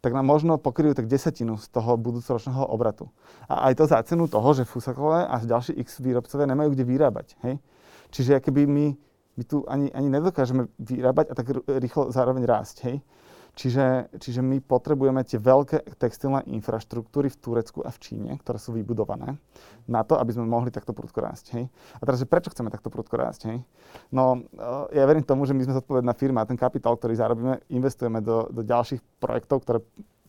[0.00, 3.10] tak nám možno pokryjú tak desatinu z toho budúcoročného obratu.
[3.50, 7.34] A aj to za cenu toho, že Fusakové a ďalší X výrobcovia nemajú kde vyrábať.
[7.42, 7.58] Hej?
[8.14, 8.86] Čiže keby my,
[9.36, 12.76] my tu ani, ani nedokážeme vyrábať a tak rýchlo zároveň rásť.
[12.86, 12.96] Hej?
[13.58, 18.70] Čiže, čiže my potrebujeme tie veľké textilné infraštruktúry v Turecku a v Číne, ktoré sú
[18.70, 19.34] vybudované,
[19.90, 21.58] na to, aby sme mohli takto prudko rásť.
[21.58, 21.64] Hej?
[21.98, 23.50] A teraz, že prečo chceme takto prudko rásť?
[23.50, 23.58] Hej?
[24.14, 27.58] No, eh, ja verím tomu, že my sme zodpovedná firma a ten kapitál, ktorý zarobíme,
[27.66, 29.82] investujeme do, do ďalších projektov, ktoré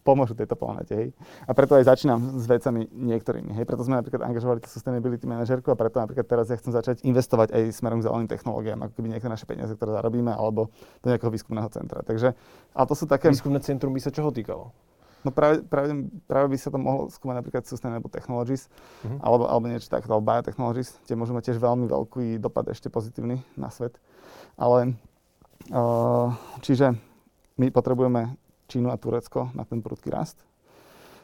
[0.10, 0.94] pomôžu tejto planete.
[0.98, 1.08] Hej.
[1.46, 3.54] A preto aj začínam s vecami niektorými.
[3.54, 3.70] Hej.
[3.70, 7.54] Preto sme napríklad angažovali tú sustainability manažerku a preto napríklad teraz ja chcem začať investovať
[7.54, 10.74] aj smerom k zeleným technológiám, ako keby niektoré naše peniaze, ktoré zarobíme, alebo
[11.06, 12.02] do nejakého výskumného centra.
[12.02, 12.34] Takže,
[12.74, 13.30] ale to sú také...
[13.30, 14.74] Výskumné centrum by sa čoho týkalo?
[15.20, 15.92] No práve, práve,
[16.32, 18.72] práve by sa to mohlo skúmať napríklad Sustainable Technologies,
[19.04, 19.20] uh-huh.
[19.20, 23.44] alebo, alebo niečo takto, alebo Biotechnologies, tie môžu mať tiež veľmi veľký dopad ešte pozitívny
[23.60, 24.00] na svet.
[24.56, 24.96] Ale,
[25.76, 26.32] uh,
[26.64, 26.96] čiže
[27.60, 28.40] my potrebujeme
[28.70, 30.46] Čínu a Turecko na ten prudký rast.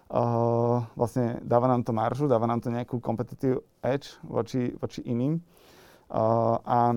[0.05, 5.41] Uh, vlastne dáva nám to maržu, dáva nám to nejakú competitive edge voči, voči iným.
[6.09, 6.93] Uh, a,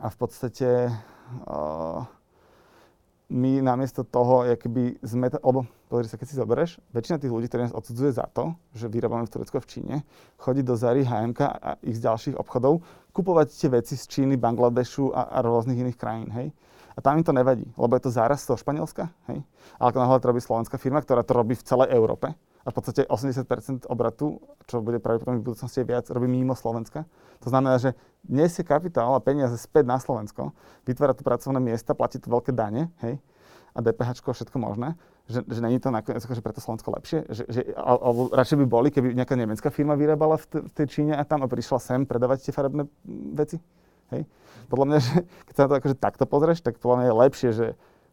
[0.00, 2.00] a v podstate uh,
[3.28, 7.68] my namiesto toho, keby sme, lebo pozri sa, keď si zoberieš, väčšina tých ľudí, ktorí
[7.68, 9.94] nás odsudzuje za to, že vyrábame v Turecku v Číne,
[10.40, 12.80] chodí do Zary, HMK a ich z ďalších obchodov,
[13.12, 16.48] kupovať tie veci z Číny, Bangladešu a, a rôznych iných krajín, hej.
[16.98, 19.06] A tam im to nevadí, lebo je to záraz z toho Španielska.
[19.30, 19.46] Hej?
[19.78, 22.34] Ale ako náhle to robí slovenská firma, ktorá to robí v celej Európe,
[22.66, 27.08] a v podstate 80% obratu, čo bude pravdepodobne v budúcnosti viac, robí mimo Slovenska.
[27.40, 27.96] To znamená, že
[28.28, 30.52] nesie kapitál a peniaze späť na Slovensko,
[30.84, 33.16] vytvára tu pracovné miesta, platí tu veľké dane, hej,
[33.72, 34.98] a DPH, všetko možné,
[35.30, 38.88] že, že není to nakoniec akože preto Slovensko lepšie, že, že, alebo radšej by boli,
[38.90, 42.00] keby nejaká nemecká firma vyrábala v, t- v tej Číne a tam a prišla sem
[42.02, 42.90] predávať tie farebné
[43.38, 43.62] veci.
[44.14, 44.22] Hej?
[44.68, 45.14] Podľa mňa, že
[45.48, 47.66] keď sa na to akože takto pozrieš, tak podľa mňa je lepšie, že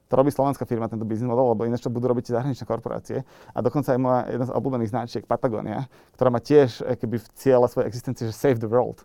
[0.05, 3.25] to robí slovenská firma, tento biznis model, lebo ináč to budú robiť zahraničné korporácie.
[3.57, 7.65] A dokonca aj moja jedna z obľúbených značiek, Patagonia, ktorá má tiež keby v cieľe
[7.65, 9.01] svojej existencie, že save the world,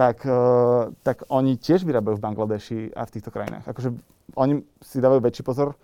[0.00, 3.68] tak, uh, tak oni tiež vyrábajú v Bangladeši a v týchto krajinách.
[3.68, 3.92] Akože
[4.34, 5.76] oni si dávajú väčší pozor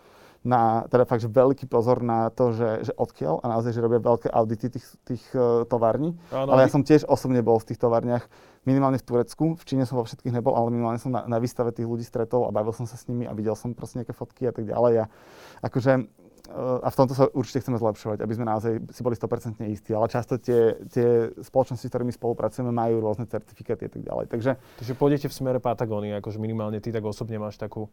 [0.45, 3.97] na, teda fakt, že veľký pozor na to, že, že odkiaľ a naozaj, že robia
[3.99, 6.13] veľké audity tých, tých uh, tovární.
[6.29, 8.29] Ano, ale ja som tiež osobne bol v tých továrniach,
[8.69, 11.73] minimálne v Turecku, v Číne som vo všetkých nebol, ale minimálne som na, na výstave
[11.73, 14.45] tých ľudí stretol a bavil som sa s nimi a videl som proste nejaké fotky
[14.45, 15.05] a tak ďalej.
[15.05, 15.05] A
[15.65, 16.13] akože
[16.85, 19.97] a v tomto sa určite chceme zlepšovať, aby sme naozaj si boli 100% istí.
[19.97, 24.25] Ale často tie, tie spoločnosti, s ktorými spolupracujeme, majú rôzne certifikáty a tak ďalej.
[24.29, 27.89] Takže, Takže pôjdete v smere Patagónie, akože minimálne ty tak osobne máš takú,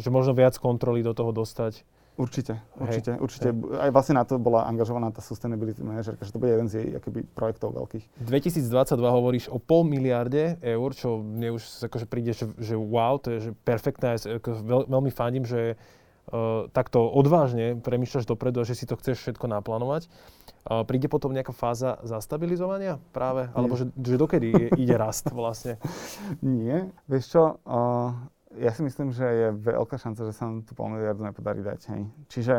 [0.00, 1.84] že možno viac kontroly do toho dostať.
[2.20, 3.20] Určite, určite, Hej.
[3.22, 3.48] určite.
[3.48, 3.80] Hej.
[3.80, 6.88] Aj vlastne na to bola angažovaná tá sustainability manažerka, že to bude jeden z jej
[7.00, 8.28] akoby, projektov veľkých.
[8.28, 8.60] 2022
[9.00, 13.38] hovoríš o pol miliarde eur, čo mne už akože príde, že, že wow, to je
[13.48, 14.20] že perfektné.
[14.44, 15.80] Veľ, veľmi fandím, že
[16.28, 20.12] uh, takto odvážne premýšľaš dopredu a že si to chceš všetko naplánovať.
[20.60, 23.48] Uh, príde potom nejaká fáza zastabilizovania práve?
[23.48, 23.56] Nie.
[23.56, 25.80] Alebo že, že dokedy je, ide rast vlastne?
[26.44, 26.92] Nie.
[27.08, 28.12] Vieš čo, uh,
[28.58, 31.80] ja si myslím, že je veľká šanca, že sa nám tú pol nepodarí dať.
[31.94, 32.02] Hej.
[32.26, 32.54] Čiže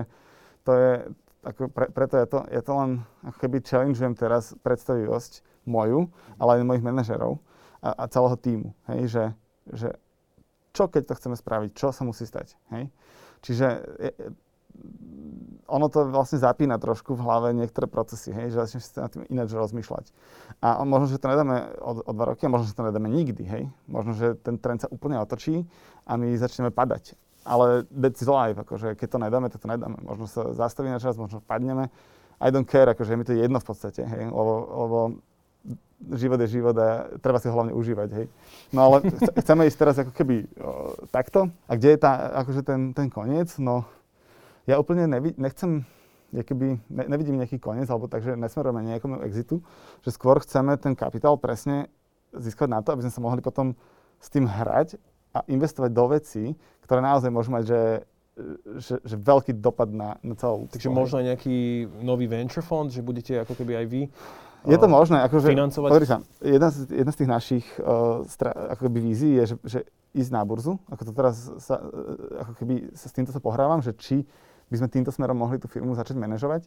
[0.64, 0.92] to je,
[1.44, 2.92] ako pre, preto ja to, ja to len
[3.28, 6.08] ako keby challengeujem teraz predstavivosť moju,
[6.40, 7.44] ale aj mojich manažerov
[7.84, 8.70] a, a celého týmu.
[8.88, 9.24] Hej, že,
[9.76, 9.90] že
[10.72, 12.56] čo keď to chceme spraviť, čo sa musí stať.
[12.72, 12.88] Hej.
[13.44, 13.68] Čiže
[15.72, 19.24] ono to vlastne zapína trošku v hlave niektoré procesy, hej, že začneš si na tým
[19.32, 20.12] ináč rozmýšľať.
[20.60, 23.44] A možno, že to nedáme o, o dva roky, a možno, že to nedáme nikdy,
[23.48, 23.64] hej.
[23.88, 25.64] Možno, že ten trend sa úplne otočí
[26.04, 27.16] a my začneme padať.
[27.48, 29.98] Ale that's life, akože keď to nedáme, tak to nedáme.
[30.04, 31.88] Možno sa zastaví na čas, možno padneme.
[32.44, 34.98] I don't care, akože mi to je jedno v podstate, hej, lebo, lebo
[36.18, 38.26] život je život a treba si ho hlavne užívať, hej.
[38.76, 39.08] No ale
[39.40, 41.48] chceme ísť teraz ako keby o, takto.
[41.70, 43.56] A kde je tá, akože ten, ten koniec?
[43.62, 43.86] No,
[44.70, 45.86] ja úplne nevi, nechcem,
[46.32, 49.60] keby, ne, nevidím nejaký koniec, alebo takže nesmerujeme nejakomu exitu,
[50.06, 51.90] že skôr chceme ten kapitál presne
[52.32, 53.76] získať na to, aby sme sa mohli potom
[54.22, 54.96] s tým hrať
[55.36, 56.44] a investovať do vecí,
[56.86, 57.82] ktoré naozaj môžu mať, že,
[58.80, 60.68] že, že veľký dopad na, na celú...
[60.72, 64.02] Takže možno aj nejaký nový venture fond, že budete ako keby aj vy
[64.62, 65.90] je to možné, akože, financovať?
[65.90, 69.56] Pozri sa, jedna z, jedna z tých našich uh, stra, ako keby vízií je, že,
[69.66, 69.80] že
[70.14, 73.82] ísť na burzu, ako to teraz sa, uh, ako keby sa s týmto sa pohrávam,
[73.82, 74.22] že či
[74.72, 76.66] by sme týmto smerom mohli tú firmu začať manažovať.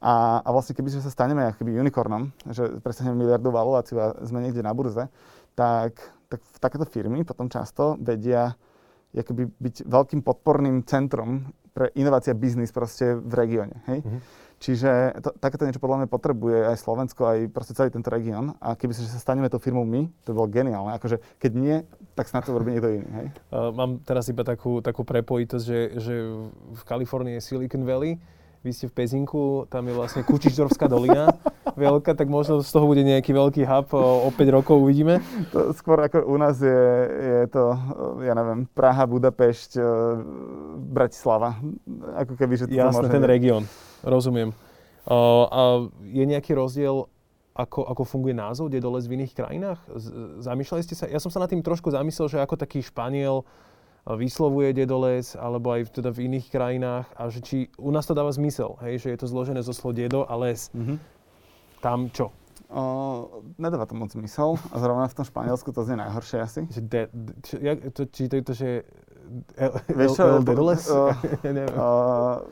[0.00, 4.64] A, a vlastne keby sa staneme keby unicornom, že prestaneme miliardu valuáciu a sme niekde
[4.64, 5.08] na burze,
[5.52, 5.96] tak,
[6.28, 8.56] tak takéto firmy potom často vedia
[9.12, 13.80] keby byť veľkým podporným centrom pre inovácia biznis proste v regióne.
[13.86, 14.02] Hej?
[14.02, 14.20] Mm-hmm.
[14.60, 14.90] Čiže
[15.24, 18.52] to, takéto niečo podľa mňa potrebuje aj Slovensko, aj proste celý tento región.
[18.60, 20.92] A keby sa, že sa staneme tou firmou my, to bolo geniálne.
[21.00, 21.76] Akože keď nie,
[22.12, 23.08] tak snad to urobí niekto iný.
[23.08, 23.28] Hej?
[23.50, 26.14] Uh, mám teraz iba takú, takú prepojitosť, že, že
[26.70, 28.22] v Kalifornii je Silicon Valley,
[28.60, 31.32] vy ste v Pezinku, tam je vlastne Kučičdorská dolina
[31.80, 35.24] veľká, tak možno z toho bude nejaký veľký hub, o, o 5 rokov uvidíme.
[35.56, 37.72] To skôr ako u nás je, je to,
[38.20, 39.80] ja neviem, Praha, Budapešť,
[40.92, 41.56] Bratislava.
[42.20, 43.64] Ako keby, že to Jasné, ten región.
[44.04, 44.52] Rozumiem.
[45.08, 45.60] Uh, a
[46.04, 47.08] je nejaký rozdiel,
[47.56, 49.80] ako, ako funguje názov Dedoles v iných krajinách?
[50.44, 51.08] Zamýšľali ste sa?
[51.08, 53.42] Ja som sa nad tým trošku zamyslel, že ako taký Španiel
[54.16, 58.32] vyslovuje Dedoles, alebo aj teda v iných krajinách a že či u nás to dáva
[58.32, 60.72] zmysel, hej, že je to zložené zo slov dedo a les.
[60.72, 60.96] Mm-hmm.
[61.84, 62.32] Tam čo?
[62.70, 66.60] Uh, nedáva to moc zmysel a zrovna v tom Španielsku to znie najhoršie asi.
[66.70, 67.02] Že de,
[67.42, 68.68] či, ja, to, či to je to, že
[69.94, 70.90] Vieš čo, El, Dedoles?
[70.90, 71.14] Uh,
[71.78, 72.42] uh,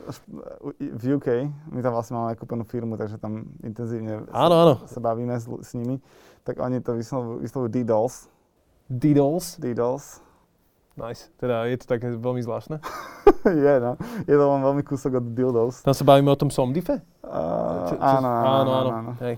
[0.79, 1.27] v UK,
[1.75, 4.73] my tam vlastne máme kúpenú firmu, takže tam intenzívne áno, áno.
[4.87, 5.99] sa bavíme s, s nimi,
[6.47, 8.15] tak oni to vyslovujú, vyslovujú D-Dolls.
[8.87, 9.59] D-Dolls?
[10.99, 11.31] Nice.
[11.39, 12.83] Teda je to také veľmi zvláštne.
[13.65, 13.95] je, no.
[14.27, 15.81] Je to len veľmi kúsok od dildos.
[15.81, 16.99] Tam sa bavíme o tom Somdife?
[17.23, 19.11] Uh, čo, čo, áno, áno, áno, áno, áno.
[19.23, 19.35] Hej.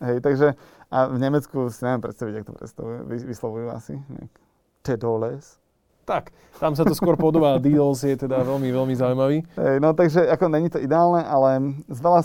[0.00, 0.56] Hej, takže
[0.94, 3.94] a v Nemecku si neviem predstaviť, ako to predstavujú, vyslovujú asi.
[4.86, 5.58] Tedoles.
[6.04, 7.58] Tak, tam sa to skôr podobá.
[7.64, 9.42] Deals je teda veľmi, veľmi zaujímavý.
[9.58, 12.22] Hey, no takže ako není to ideálne, ale z veľa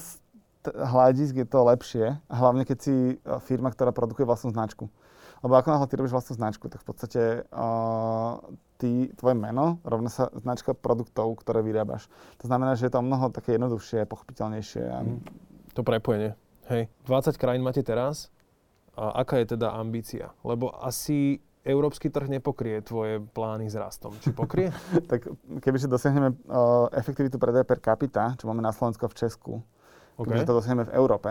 [0.69, 2.05] hľadisk je to lepšie.
[2.27, 3.15] Hlavne keď si e,
[3.47, 4.91] firma, ktorá produkuje vlastnú značku.
[5.39, 8.39] Lebo ako náhle ty robíš vlastnú značku, tak v podstate uh,
[8.75, 12.11] ty, tvoje meno rovná sa značka produktov, ktoré vyrábaš.
[12.43, 14.83] To znamená, že je to mnoho také jednoduchšie, pochopiteľnejšie.
[14.83, 14.99] A...
[15.03, 15.23] Mm.
[15.77, 16.35] To prepojenie.
[16.67, 18.33] Hej, 20 krajín máte teraz.
[18.99, 20.35] A aká je teda ambícia?
[20.43, 24.15] Lebo asi európsky trh nepokrie tvoje plány s rastom.
[24.19, 24.71] Či pokrie?
[25.11, 25.27] tak
[25.63, 29.53] kebyže dosiahneme uh, efektivitu predaja per capita, čo máme na Slovensku a v Česku,
[30.19, 30.35] okay.
[30.35, 31.29] kebyže to dosiahneme v Európe,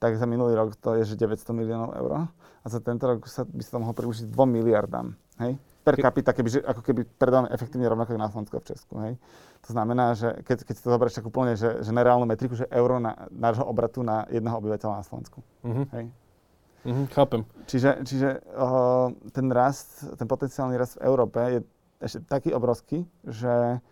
[0.00, 2.32] tak za minulý rok to je, že 900 miliónov eur.
[2.64, 5.12] A za tento rok sa, by sa to mohlo približiť 2 miliardám.
[5.44, 5.60] Hej?
[5.84, 8.94] Per capita, kebyže, ako keby predávame efektívne rovnako na Slovensku a v Česku.
[9.00, 9.14] Hej?
[9.68, 12.68] To znamená, že keď, keď si to zoberieš tak úplne, že, že nereálnu metriku, že
[12.72, 15.44] euro na nášho obratu na jedného obyvateľa na Slovensku.
[15.64, 15.84] Uh-huh.
[15.92, 16.08] Hej?
[16.80, 17.44] Mm-hmm, chápem.
[17.68, 21.60] Čiže, čiže uh, ten rast, ten potenciálny rast v Európe je
[22.00, 23.84] ešte taký obrovský, že,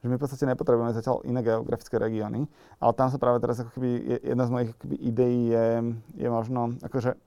[0.00, 2.48] že my v podstate nepotrebujeme zatiaľ iné geografické regióny,
[2.80, 5.66] ale tam sa práve teraz ako keby, jedna z mojich akoby, ideí je,
[6.16, 7.20] je možno, akože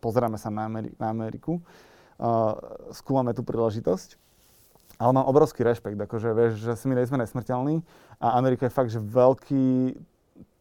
[0.00, 2.56] pozeráme sa na, Ameri- na Ameriku, uh,
[2.96, 4.16] skúmame tú príležitosť.
[4.94, 7.82] Ale mám obrovský rešpekt, akože vieš, že si my nejsme nesmrteľní
[8.22, 9.98] a Amerika je fakt, že veľký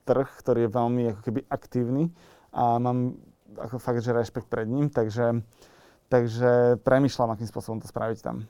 [0.10, 2.10] trh, ktorý je veľmi ako keby aktívny
[2.50, 3.14] a mám
[3.56, 5.46] ako fakt, že rešpekt pred ním, takže,
[6.10, 8.50] takže premyšľam, akým spôsobom to spraviť tam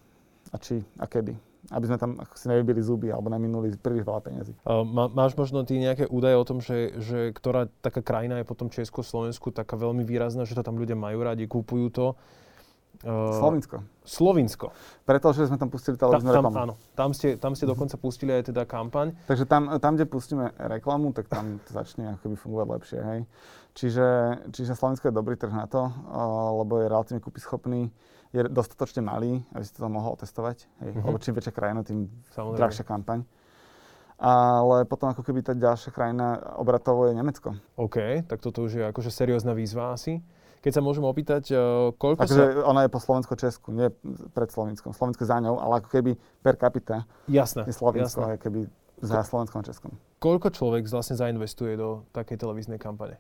[0.50, 4.52] a či a kedy aby sme tam si nevybili zuby alebo neminuli príliš veľa peniazy.
[4.68, 8.68] Má, máš možno ty nejaké údaje o tom, že, že ktorá taká krajina je potom
[8.68, 12.08] Česko, Slovensku taká veľmi výrazná, že to tam ľudia majú radi, kúpujú to?
[13.04, 13.84] Uh, Slovinsko.
[14.08, 14.66] Slovinsko.
[15.04, 16.56] Pretože sme tam pustili televíznu Ta, reklamu.
[16.56, 19.12] Áno, tam ste, tam ste dokonca pustili aj teda kampaň.
[19.28, 23.20] Takže tam, tam, kde pustíme reklamu, tak tam to začne akoby fungovať lepšie, hej.
[23.76, 24.08] Čiže,
[24.56, 27.92] čiže Slovensko je dobrý trh na to, uh, lebo je relatívne kúpyschopný,
[28.34, 30.92] je dostatočne malý, aby si to mohol otestovať, hej.
[30.98, 31.14] Uh-huh.
[31.14, 32.58] Lebo čím väčšia krajina, tým Samozrejme.
[32.58, 33.20] drahšia kampaň.
[34.18, 37.54] Ale potom ako keby tá ďalšia krajina obratovo je Nemecko.
[37.78, 40.26] OK, tak toto už je akože seriózna výzva asi.
[40.64, 42.64] Keď sa môžem opýtať, uh, koľko Takže sa...
[42.64, 43.92] ona je po Slovensko-Česku, nie
[44.32, 44.96] pred Slovenskom.
[44.96, 48.40] Slovensko za ňou, ale ako keby per capita jasné, je Slovensko jasné.
[48.40, 48.60] keby
[49.04, 49.92] za Slovenskom a Českom.
[50.24, 53.20] Koľko človek vlastne zainvestuje do takej televíznej kampane?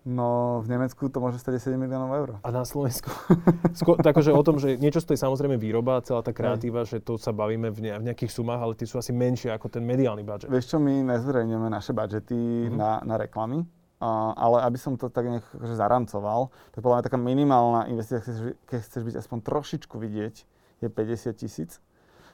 [0.00, 2.28] No, v Nemecku to môže stať 7 miliónov eur.
[2.40, 3.12] A na Slovensku?
[3.80, 7.36] Sko- takže o tom, že niečo stojí samozrejme výroba, celá tá kreatíva, že to sa
[7.36, 10.48] bavíme v, ne- v nejakých sumách, ale tie sú asi menšie ako ten mediálny budget.
[10.48, 12.76] Vieš čo, my nezverejňujeme naše budžety mm-hmm.
[12.80, 13.68] na, na reklamy,
[14.00, 18.24] Uh, ale aby som to tak nejak akože zaramcoval, tak podľa mňa taká minimálna investícia,
[18.24, 20.34] keď chceš, keď chceš byť aspoň trošičku vidieť,
[20.80, 21.84] je 50 tisíc.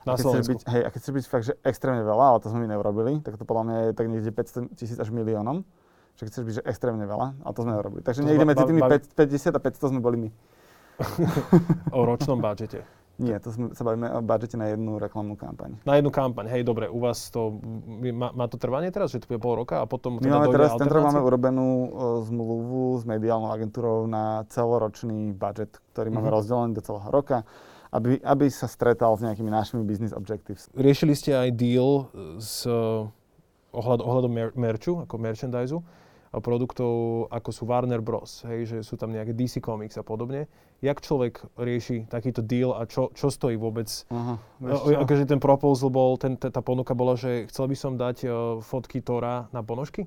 [0.07, 0.51] Na keď Slovensku.
[0.55, 3.19] Byť, hej, a keď chceš byť fakt, že extrémne veľa, ale to sme my neurobili,
[3.19, 5.67] tak to podľa mňa je tak niekde 500 tisíc až miliónom.
[6.17, 8.01] Že chceš byť že extrémne veľa, a to sme neurobili.
[8.01, 9.17] Takže to niekde medzi tými 50
[9.53, 10.29] a 500 sme boli my.
[11.97, 12.81] o ročnom budžete.
[13.17, 15.81] Nie, to sme, sa bavíme o budžete na jednu reklamnú kampaň.
[15.89, 17.57] Na jednu kampaň, hej, dobre, u vás to,
[18.13, 20.53] má, má to trvanie teraz, že to bude pol roka a potom My teda máme
[20.53, 21.89] teraz, tento máme urobenú uh,
[22.29, 26.17] zmluvu s mediálnou agentúrou na celoročný budget, ktorý mm-hmm.
[26.21, 26.37] máme mhm.
[26.37, 27.49] rozdelený do celého roka,
[27.89, 30.69] aby, aby sa stretal s nejakými našimi business objectives.
[30.77, 32.69] Riešili ste aj deal s
[33.73, 35.73] ohľad, ohľadom mer- merču, ako merchandise
[36.33, 40.51] produktov, ako sú Warner Bros., hej, že sú tam nejaké DC Comics a podobne.
[40.85, 43.89] Jak človek rieši takýto deal a čo, čo stojí vôbec?
[44.13, 44.37] Aha,
[45.01, 49.01] akože ten proposal bol, ten, tá ponuka bola, že chcel by som dať uh, fotky
[49.01, 50.05] Tora na ponožky?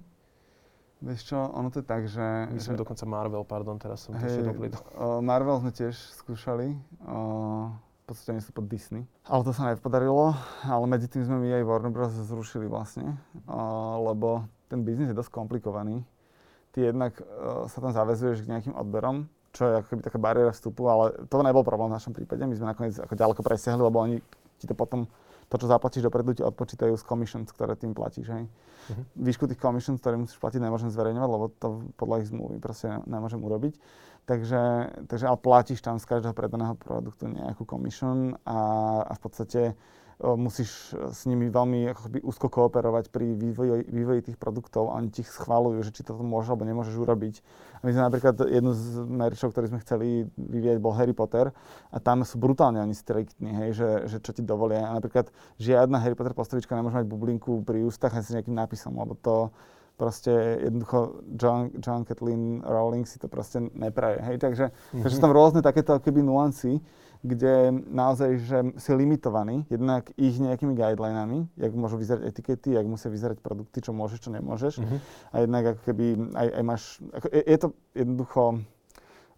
[0.99, 2.51] Vieš čo, ono to je tak, že...
[2.51, 6.75] Myslím že, dokonca Marvel, pardon, teraz som to ešte uh, Marvel sme tiež skúšali.
[7.07, 7.71] Uh,
[8.03, 9.07] v podstate nie sú pod Disney.
[9.23, 12.11] Ale to sa nepodarilo, ale medzi tým sme my aj Warner Bros.
[12.11, 13.15] zrušili vlastne,
[13.47, 16.05] uh, lebo ten biznis je dosť komplikovaný.
[16.71, 20.85] Ty jednak uh, sa tam zavezuješ k nejakým odberom, čo je ako taká bariéra vstupu,
[20.85, 22.45] ale to nebol problém v našom prípade.
[22.45, 24.21] My sme nakoniec ako ďaleko presiahli, lebo oni
[24.61, 25.09] ti to potom,
[25.49, 28.29] to, čo zaplatíš dopredu, ti odpočítajú z commissions, ktoré tým platíš.
[28.29, 28.45] Hej.
[28.45, 29.03] Uh-huh.
[29.17, 33.41] Výšku tých commissions, ktoré musíš platiť, nemôžem zverejňovať, lebo to podľa ich zmluvy proste nemôžem
[33.41, 33.73] urobiť.
[34.25, 34.61] Takže,
[35.09, 38.59] takže ale platíš tam z každého predaného produktu nejakú commission a,
[39.03, 39.61] a v podstate
[40.19, 45.07] musíš e, s nimi veľmi akoby úzko kooperovať pri vývoji, vývoji tých produktov a oni
[45.15, 47.35] ti schvalujú, že či to môžeš alebo nemôžeš urobiť.
[47.79, 51.55] A my sme napríklad jednu z merčov, ktorý sme chceli vyvíjať, bol Harry Potter
[51.87, 54.91] a tam sú brutálne oni striktní, hej, že, že čo ti dovolia.
[54.91, 58.99] A napríklad žiadna Harry Potter postavička nemôže mať bublinku pri ústach a s nejakým nápisom,
[58.99, 59.55] lebo to
[59.99, 64.23] proste jednoducho John, John Kathleen Rowling si to proste nepraje.
[64.23, 65.03] Hej, takže, mm-hmm.
[65.03, 66.79] takže sú tam rôzne takéto keby nuancy
[67.19, 73.11] kde naozaj že si limitovaný, jednak ich nejakými guidelinami, jak môžu vyzerať etikety, jak musia
[73.11, 74.79] vyzerať produkty, čo môžeš, čo nemôžeš.
[74.79, 74.99] Mm-hmm.
[75.27, 78.41] A jednak ako keby aj, aj máš, ako, je, je to jednoducho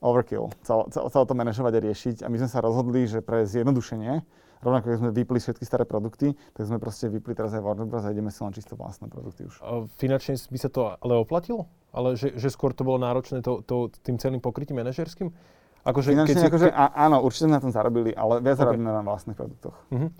[0.01, 2.15] overkill, celé, celé to manažovať a riešiť.
[2.21, 4.21] A my sme sa rozhodli, že pre zjednodušenie,
[4.61, 8.05] rovnako keď sme vypli všetky staré produkty, tak sme proste vypli teraz aj Warner Bros.
[8.05, 9.61] a ideme si len čisto vlastné produkty už.
[9.61, 11.67] A finančne by sa to ale oplatilo?
[11.91, 15.33] Ale že, že skôr to bolo náročné to, to, tým celým pokrytím manažerským?
[15.81, 18.69] Akože, Finančne, keď si, akože, a, áno, určite sme na tom zarobili, ale viac okay.
[18.69, 19.73] robíme na vlastných produktoch.
[19.89, 20.13] Uh-huh.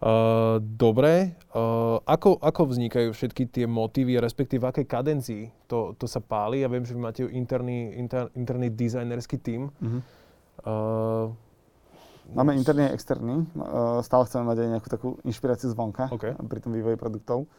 [0.00, 1.34] Uh, dobre.
[1.50, 6.62] Uh, ako, ako vznikajú všetky tie motívy, respektíve v akej kadencii to, to sa páli?
[6.62, 9.74] Ja viem, že vy máte interný, inter, interný dizajnerský tím.
[9.82, 10.00] Uh-huh.
[10.62, 11.26] Uh,
[12.30, 13.42] Máme interný a externý.
[13.58, 16.38] Uh, stále chceme mať aj nejakú takú inšpiráciu zvonka okay.
[16.38, 17.50] pri tom vývoji produktov.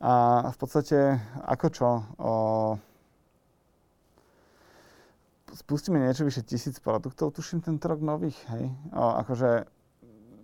[0.00, 1.88] A v podstate, ako čo?
[2.20, 2.72] Uh,
[5.56, 8.70] spustíme niečo vyše tisíc produktov, tuším ten rok nových, hej.
[8.94, 9.66] O, akože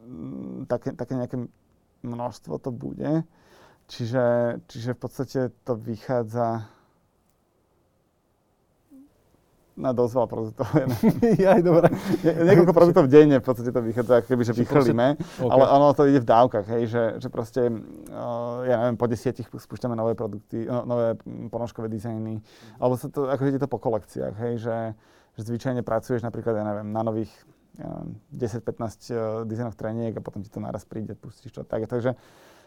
[0.02, 1.36] m, také, také nejaké
[2.02, 3.22] množstvo to bude.
[3.87, 6.66] Čiže, čiže v podstate to vychádza
[9.77, 10.66] na dosť veľa produktov.
[11.42, 11.87] ja, aj dobre.
[12.24, 15.52] Niekoľko produktov denne v podstate to vychádza, keby, že vychrlíme, okay.
[15.52, 19.46] ale ono to ide v dávkach, hej, že, že proste, uh, ja neviem, po desiatich
[19.52, 21.20] spúšťame nové produkty, no, nové
[21.52, 22.40] ponožkové dizajny,
[22.81, 24.77] alebo sa to, ako ide to po kolekciách, hej, že,
[25.37, 27.31] že zvyčajne pracuješ napríklad, ja neviem, na nových
[27.77, 31.85] 10-15 uh, dizajnových treniek a potom ti to naraz príde, pustíš to tak.
[31.85, 32.16] Takže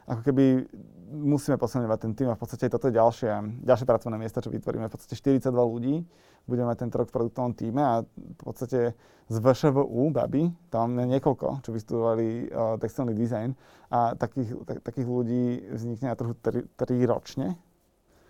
[0.10, 0.66] ako keby
[1.10, 4.89] musíme posilňovať ten tým a v podstate toto je ďalšie, ďalšie pracovné miesta, čo vytvoríme.
[4.89, 6.05] V podstate 42 ľudí
[6.45, 8.93] budeme mať tento rok v produktovom týme a v podstate
[9.30, 13.53] z VŠVU, baby, tam máme niekoľko, čo vystudovali uh, textilný dizajn
[13.93, 16.66] a takých, tak, takých ľudí vznikne na trhu 3
[17.05, 17.57] ročne.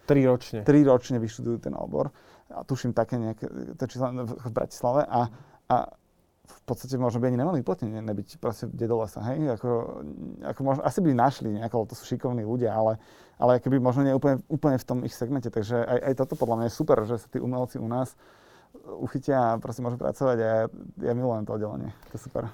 [0.07, 0.59] 3 ročne?
[0.67, 2.11] 3 ročne vyštudujú ten obor.
[2.51, 3.47] A tuším také nejaké,
[3.79, 5.29] to čísla v Bratislave a,
[5.69, 5.77] a
[6.49, 9.53] v podstate možno by ani nemali uplatnenie nebyť proste dedolesa, hej?
[9.53, 9.69] Ako,
[10.41, 12.97] ako možno, asi by našli nejako, to sú šikovní ľudia, ale,
[13.37, 15.53] ale keby možno nie úplne, úplne v tom ich segmente.
[15.53, 18.17] Takže aj, aj toto podľa mňa je super, že sa tí umelci u nás
[18.97, 20.65] uchytia a proste môžu pracovať a ja,
[21.01, 21.91] ja milujem to oddelenie.
[22.09, 22.49] To je super.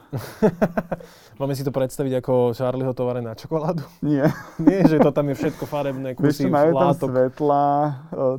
[1.42, 3.84] Máme si to predstaviť ako Charlieho tovare na čokoládu?
[4.04, 4.28] Nie.
[4.68, 7.10] Nie, že to tam je všetko farebné, kusy, Víš, majú tam látok.
[7.12, 7.86] svetla, o,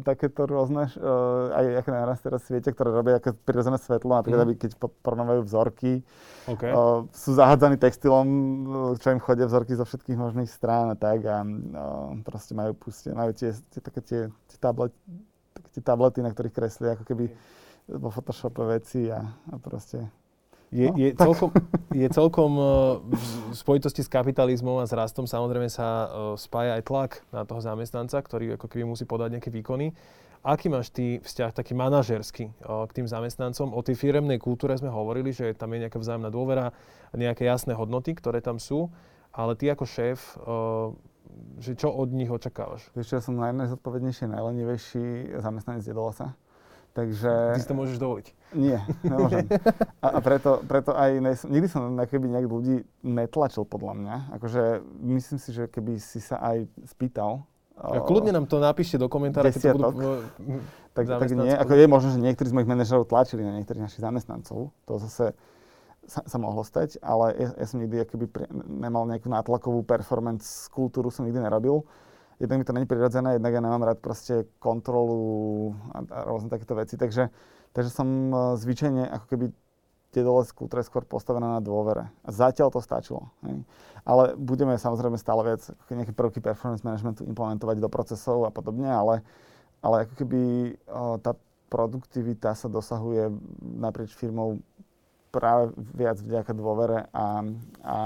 [0.01, 1.13] takéto rôzne, o,
[1.53, 4.59] aj aké naraz teraz sviete, ktoré robia ako prirodzené svetlo, napríklad, mm.
[4.61, 5.93] keď po- porovnávajú vzorky.
[6.47, 6.71] Okay.
[6.73, 8.27] O, sú zahádzaní textilom,
[9.01, 11.47] čo im chodia vzorky zo všetkých možných strán a tak a o,
[12.23, 14.93] proste majú pustie, majú tie, tie také tie, tie, tablet,
[15.53, 17.29] také tie tablety, na ktorých kreslia ako keby
[17.87, 20.11] vo Photoshope veci a, a proste
[20.75, 21.31] Je, No, je, tak.
[21.31, 21.51] celkom,
[22.03, 22.67] je celkom eh,
[23.15, 27.63] v spojitosti s kapitalizmom a s rastom samozrejme sa eh, spája aj tlak na toho
[27.63, 29.95] zamestnanca, ktorý ako keby musí podať nejaké výkony.
[30.47, 33.71] Aký máš ty vzťah taký manažerský eh, k tým zamestnancom?
[33.71, 36.75] O tej firemnej kultúre sme hovorili, že tam je nejaká vzájomná dôvera,
[37.15, 38.91] nejaké jasné hodnoty, ktoré tam sú,
[39.31, 40.37] ale ty ako šéf,
[41.61, 42.89] že čo od nich očakávaš?
[42.97, 46.37] Vieš ja som najnezodpovednejší, najlenivejší zamestnanec Jedolasa.
[46.97, 47.53] Takže...
[47.53, 48.27] Ty si to môžeš dovoliť.
[48.57, 49.45] Nie, nemôžem.
[50.01, 54.17] A, a preto, preto aj ne, nikdy som keby nejak ľudí netlačil podľa mňa.
[54.41, 57.45] Akože myslím si, že keby si sa aj spýtal,
[57.77, 60.25] A kľudne nám to napíšte do komentára, keď to budú...
[60.97, 61.53] Tak, tak nie.
[61.53, 64.73] Ako je možné, že niektorí z mojich manažerov tlačili na niektorých našich zamestnancov.
[64.89, 65.37] To zase
[66.09, 70.73] sa, sa mohlo stať, ale ja, ja som nikdy akoby pri, nemal nejakú nátlakovú performance
[70.73, 71.85] kultúru, som nikdy nerobil.
[72.37, 76.77] Jednak mi to není prirodzené, jednak ja nemám rád proste kontrolu a, a rôzne takéto
[76.77, 77.01] veci.
[77.01, 77.33] Takže,
[77.73, 79.45] takže som e, zvyčajne ako keby
[80.13, 82.09] tie dole je skôr postavená na dôvere.
[82.25, 83.29] A zatiaľ to stačilo.
[83.45, 83.65] Hej.
[84.05, 85.63] Ale budeme samozrejme stále viac
[85.93, 89.21] nejaké prvky performance managementu implementovať do procesov a podobne, ale,
[89.85, 90.41] ale ako keby
[90.89, 91.37] o, tá
[91.69, 93.29] produktivita sa dosahuje
[93.61, 94.63] naprieč firmou
[95.37, 97.45] práve viac vďaka dôvere a,
[97.85, 97.97] a,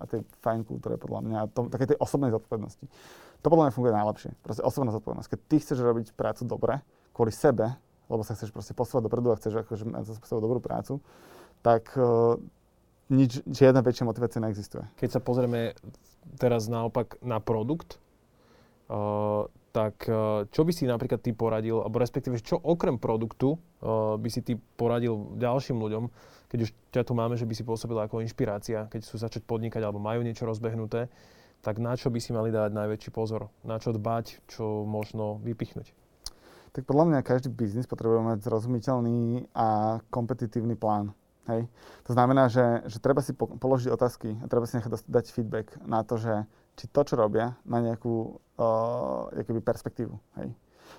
[0.00, 2.88] a tej fajn kultúre podľa mňa, a to, také tej osobnej zodpovednosti.
[3.44, 4.30] To podľa mňa funguje najlepšie.
[4.40, 5.28] Proste osobná zodpovednosť.
[5.36, 6.80] Keď ty chceš robiť prácu dobre,
[7.12, 7.76] kvôli sebe,
[8.08, 11.04] lebo sa chceš proste posúvať dopredu a chceš akože mať za dobrú prácu,
[11.60, 12.40] tak uh,
[13.12, 14.84] nič, žiadna väčšia motivácia neexistuje.
[14.96, 15.76] Keď sa pozrieme
[16.40, 18.00] teraz naopak na produkt,
[18.88, 19.44] uh,
[19.74, 24.28] tak uh, čo by si napríklad ty poradil, alebo respektíve čo okrem produktu uh, by
[24.30, 26.06] si ty poradil ďalším ľuďom,
[26.46, 29.82] keď už ťa tu máme, že by si pôsobila ako inšpirácia, keď sú začať podnikať
[29.82, 31.10] alebo majú niečo rozbehnuté,
[31.66, 33.50] tak na čo by si mali dávať najväčší pozor?
[33.66, 35.90] Na čo dbať, čo možno vypichnúť?
[36.70, 41.10] Tak podľa mňa každý biznis potrebuje mať zrozumiteľný a kompetitívny plán.
[41.50, 41.66] Hej.
[42.08, 45.76] To znamená, že, že treba si po, položiť otázky a treba si nechať dať feedback
[45.82, 50.14] na to, že či to, čo robia, má nejakú uh, perspektívu.
[50.42, 50.54] Hej.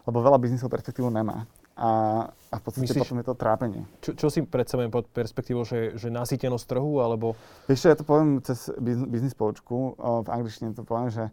[0.05, 1.47] Lebo veľa biznisov perspektívu nemá.
[1.75, 3.83] A, a v podstate Myslíš- potom je to trápenie.
[3.99, 7.35] Čo, čo si predstavujem pod perspektívou, že, že nasýtenosť trhu, alebo
[7.67, 8.71] Vieš čo, ja to poviem cez
[9.11, 11.25] business poučku, uh, v angličtine to poviem, že,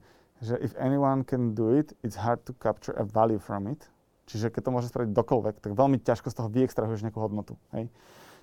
[0.42, 3.86] že if anyone can do it, it's hard to capture a value from it.
[4.26, 7.54] Čiže keď to môže spraviť dokoľvek, tak veľmi ťažko z toho vyextrahuješ nejakú hodnotu.
[7.74, 7.90] Hej.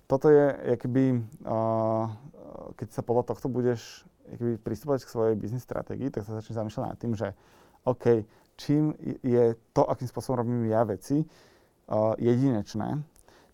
[0.10, 2.10] Toto je, keby, uh,
[2.74, 6.86] keď sa podľa tohto budeš keby, pristupovať k svojej biznis stratégii, tak sa začneš zamýšľať
[6.90, 7.38] nad tým, že
[7.86, 8.26] OK,
[8.58, 13.06] čím je to, akým spôsobom robím ja veci, uh, jedinečné,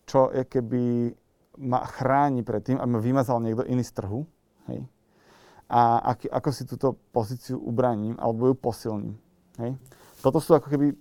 [0.08, 1.12] čo je keby
[1.60, 4.24] ma chráni pred tým, aby ma vymazal niekto iný z trhu.
[4.72, 4.84] Hej.
[5.68, 9.16] A aký, ako si túto pozíciu ubraním alebo ju posilním.
[9.60, 9.76] Hej.
[10.24, 10.96] Toto sú ako keby,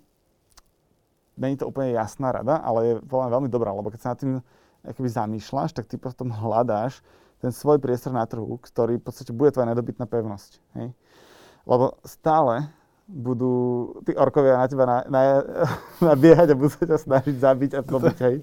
[1.39, 4.43] není to úplne jasná rada, ale je veľmi dobrá, lebo keď sa nad tým
[4.85, 7.01] akoby zamýšľaš, tak ty potom hľadáš
[7.39, 10.57] ten svoj priestor na trhu, ktorý v podstate bude tvoja nedobytná pevnosť.
[10.79, 10.95] Hej.
[11.65, 12.69] Lebo stále
[13.05, 13.53] budú
[14.01, 15.21] tí orkovia na teba na, na,
[16.13, 18.17] nabiehať a budú sa ťa snažiť zabiť a podobne.
[18.17, 18.37] Hej.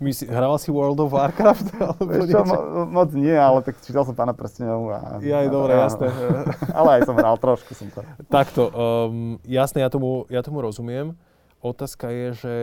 [0.00, 1.66] my si, hral si World of Warcraft?
[1.84, 4.88] Alebo čo, mo- moc nie, ale tak čítal som Pána prstenov.
[4.90, 6.10] A, Ja, a- dobre, jasné.
[6.78, 8.00] ale aj som hral trošku som to.
[8.26, 11.14] Takto, um, jasné, ja tomu, ja tomu rozumiem.
[11.60, 12.54] Otázka je, že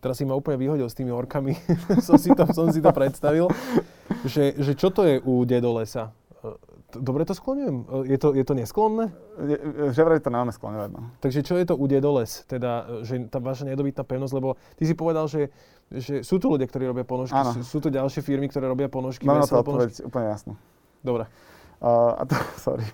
[0.00, 1.54] teraz si ma úplne vyhodil s tými orkami,
[2.06, 3.52] som, si to, som si to predstavil,
[4.26, 6.10] že, že čo to je u dedolesa?
[6.40, 6.56] Uh,
[6.90, 7.86] Dobre to skloňujem?
[8.02, 9.14] Je to, je to nesklonné?
[9.38, 9.56] Je,
[9.94, 10.90] že vraj to nemáme skloňovať.
[10.90, 11.14] No.
[11.22, 12.42] Takže čo je to u Dedoles?
[12.50, 15.54] Teda, že tá vaša nedobytná pevnosť, lebo ty si povedal, že,
[15.86, 19.22] že sú tu ľudia, ktorí robia ponožky, sú, sú tu ďalšie firmy, ktoré robia ponožky.
[19.22, 20.52] Mám to odpoveď úplne jasno.
[21.06, 21.30] Dobre.
[21.78, 22.34] Uh, a to,
[22.66, 22.86] sorry.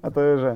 [0.00, 0.52] a to je, že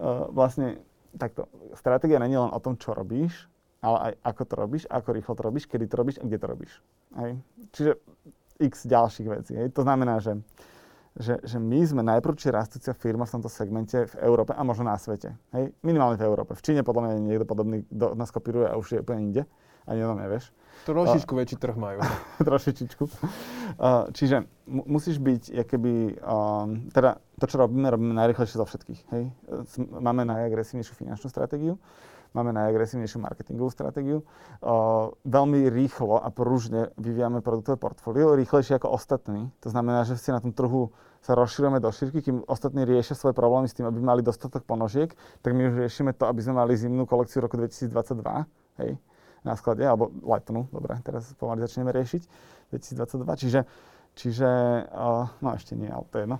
[0.00, 0.80] uh, vlastne
[1.20, 3.46] takto, stratégia není len o tom, čo robíš,
[3.78, 6.46] ale aj ako to robíš, ako rýchlo to robíš, kedy to robíš a kde to
[6.46, 6.72] robíš.
[7.14, 7.30] Hej.
[7.74, 7.92] Čiže
[8.58, 9.52] x ďalších vecí.
[9.54, 9.70] Hej.
[9.74, 10.38] To znamená, že
[11.18, 14.94] že, že my sme najprvšie rastúcia firma v tomto segmente v Európe a možno na
[14.94, 15.34] svete.
[15.50, 15.74] Hej?
[15.82, 16.54] Minimálne v Európe.
[16.54, 19.42] V Číne podľa mňa niekto podobný do nás kopíruje a už je úplne inde.
[19.88, 20.44] Ani to nevieš.
[20.84, 21.98] Trošičku uh, väčší trh majú.
[22.48, 23.04] trošičičku.
[23.08, 29.00] Uh, čiže mu, musíš byť, keby, um, teda to, čo robíme, robíme najrychlejšie zo všetkých.
[29.10, 29.32] Hej?
[29.88, 31.80] Máme najagresívnejšiu finančnú stratégiu
[32.36, 34.20] máme najagresívnejšiu marketingovú stratégiu.
[34.60, 39.48] Uh, veľmi rýchlo a pružne vyvíjame produktové portfólio, rýchlejšie ako ostatní.
[39.64, 40.92] To znamená, že si na tom trhu
[41.24, 45.10] sa rozširujeme do šírky, kým ostatní riešia svoje problémy s tým, aby mali dostatok ponožiek,
[45.42, 48.22] tak my už riešime to, aby sme mali zimnú kolekciu roku 2022,
[48.84, 48.90] hej,
[49.46, 52.22] na sklade, alebo letnú, dobre, teraz pomaly začneme riešiť,
[52.74, 53.60] 2022, čiže
[54.18, 54.50] Čiže,
[54.90, 56.38] uh, no ešte nie, ale to je jedno.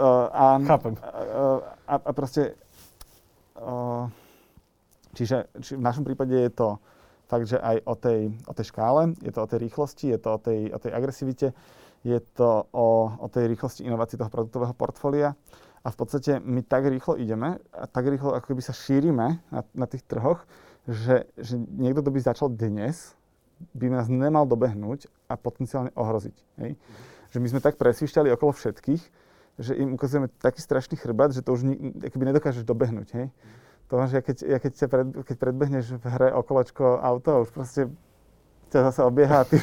[0.00, 0.96] Uh, a, Chápem.
[1.84, 2.56] A, a proste,
[3.60, 4.08] uh,
[5.12, 6.80] čiže či v našom prípade je to
[7.28, 10.28] fakt, že aj o tej, o tej škále, je to o tej rýchlosti, je to
[10.32, 11.48] o tej, o tej agresivite,
[12.00, 15.36] je to o, o tej rýchlosti inovácií toho produktového portfólia.
[15.84, 19.60] A v podstate my tak rýchlo ideme a tak rýchlo ako keby sa šírime na,
[19.76, 20.40] na tých trhoch,
[20.88, 23.14] že, že niekto, kto by začal dnes,
[23.70, 26.36] by nás nemal dobehnúť a potenciálne ohroziť.
[26.58, 26.74] Hej?
[27.30, 29.02] Že my sme tak presvišťali okolo všetkých,
[29.62, 33.08] že im ukazujeme taký strašný chrbát, že to už ni- nedokážeš dobehnúť.
[33.14, 33.26] Hej?
[33.92, 37.92] To, že keď, ja keď, pred, keď predbehneš v hre okolečko auto, už proste
[38.72, 39.44] ťa zase obieha.
[39.44, 39.60] Ty...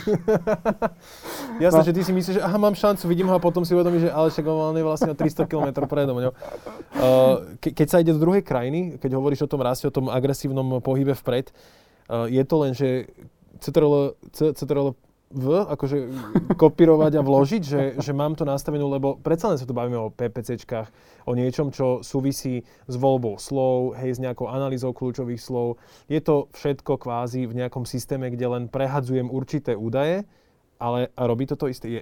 [1.65, 1.87] Jasné, no.
[1.89, 4.11] že ty si myslíš, že aha, mám šancu, vidím ho a potom si uvedomíš, že
[4.13, 6.31] ale však on je vlastne o 300 km predo mňou.
[6.31, 10.13] Uh, ke, keď sa ide do druhej krajiny, keď hovoríš o tom raste, o tom
[10.13, 13.09] agresívnom pohybe vpred, uh, je to len, že
[13.59, 14.93] CTRL, CTRL
[15.29, 15.97] v, akože
[16.57, 20.09] kopírovať a vložiť, že, že mám to nastavenú, lebo predsa len sa tu bavíme o
[20.09, 20.89] PPCčkách,
[21.29, 25.77] o niečom, čo súvisí s voľbou slov, hej, s nejakou analýzou kľúčových slov.
[26.09, 30.25] Je to všetko kvázi v nejakom systéme, kde len prehadzujem určité údaje,
[30.81, 32.01] ale a robí to to isté.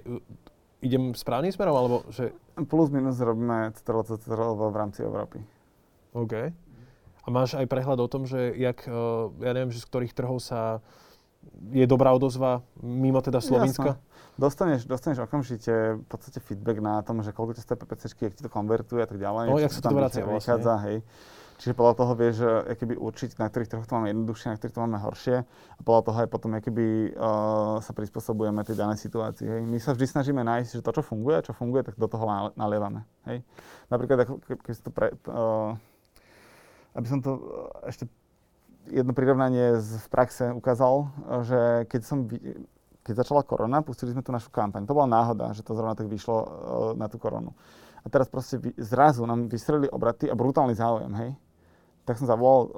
[0.80, 2.32] idem správnym smerom, alebo že...
[2.64, 3.76] Plus minus robíme
[4.72, 5.44] v rámci Európy.
[6.16, 6.34] OK.
[7.22, 8.92] A máš aj prehľad o tom, že jak, eh,
[9.44, 10.80] ja neviem, že z ktorých trhov sa
[11.72, 14.00] je dobrá odozva mimo teda Slovenska?
[14.38, 18.50] Dostaneš, dostaneš okamžite v podstate feedback na tom, že koľko ťa PPCčky, jak ti to
[18.50, 19.50] konvertuje a tak ďalej.
[19.50, 20.38] No, jak sa to vracia vlastne.
[20.38, 20.96] Vychádza, hej.
[21.58, 22.36] Čiže podľa toho vieš,
[22.78, 25.36] keby určiť, na ktorých troch to máme jednoduchšie, na ktorých to máme horšie.
[25.74, 29.42] A podľa toho aj potom keby, uh, sa prispôsobujeme tej danej situácii.
[29.42, 29.60] Hej.
[29.66, 33.02] My sa vždy snažíme nájsť, že to, čo funguje, čo funguje, tak do toho nalievame.
[33.26, 33.42] Hej.
[33.90, 35.74] Napríklad, keby to pre, uh,
[36.94, 37.42] aby som to
[37.90, 38.06] ešte
[38.90, 41.08] jedno prirovnanie z, praxe ukázal,
[41.44, 42.28] že keď som
[43.08, 44.84] keď začala korona, pustili sme tu našu kampaň.
[44.84, 46.48] To bola náhoda, že to zrovna tak vyšlo uh,
[46.92, 47.56] na tú koronu.
[48.04, 51.30] A teraz proste zrazu nám vystrelili obraty a brutálny záujem, hej.
[52.04, 52.70] Tak som zavolal uh,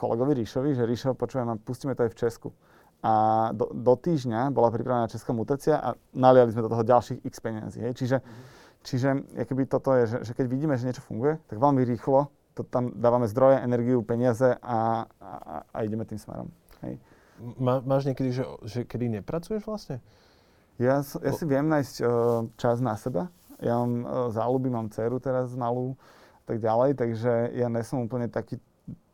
[0.00, 2.48] kolegovi Ríšovi, že Ríšo, počujem, pustíme to aj v Česku.
[3.04, 3.12] A
[3.52, 7.84] do, do týždňa bola pripravená česká mutácia a naliali sme do toho ďalších x peniazí,
[7.84, 7.92] hej.
[7.92, 8.80] Čiže, mm-hmm.
[8.88, 9.08] čiže
[9.44, 12.94] keby toto je, že, že keď vidíme, že niečo funguje, tak veľmi rýchlo to tam
[12.94, 15.30] dávame zdroje, energiu, peniaze a, a,
[15.74, 16.48] a ideme tým smerom.
[16.86, 17.02] Hej.
[17.58, 19.98] Má, máš niekedy, že, že kedy nepracuješ vlastne?
[20.78, 22.08] Ja, ja si viem nájsť uh,
[22.58, 23.30] čas na seba.
[23.58, 25.98] Ja mám uh, záľuby, mám dceru teraz malú
[26.46, 28.58] tak ďalej, takže ja nesom úplne taký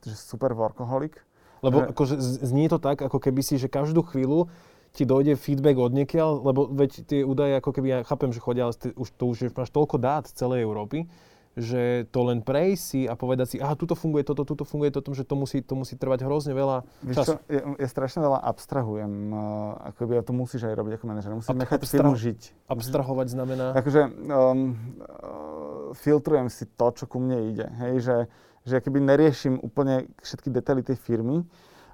[0.00, 1.20] že super workoholik.
[1.60, 1.86] Lebo že...
[1.92, 2.14] akože
[2.44, 4.48] znie to tak, ako keby si, že každú chvíľu
[4.90, 8.66] ti dojde feedback od niekiaľ, lebo veď tie údaje, ako keby, ja chápem, že chodia,
[8.66, 11.06] ale už to už máš toľko dát z celej Európy,
[11.58, 15.10] že to len prejsť si a povedať si, aha, tuto funguje toto, tuto funguje toto,
[15.10, 17.32] že to musí, to musí trvať hrozne veľa Víš času.
[17.34, 21.04] Čo, ja, ja strašne veľa abstrahujem, uh, ako by ja to musíš aj robiť ako
[21.10, 21.30] manažer.
[21.34, 22.40] Musím Ab- nechať abstra- firmu žiť.
[22.70, 23.66] Abstrahovať znamená?
[23.74, 27.66] Takže um, uh, filtrujem si to, čo ku mne ide.
[27.82, 28.16] Hej, že,
[28.70, 31.42] že keby neriešim úplne všetky detaily tej firmy,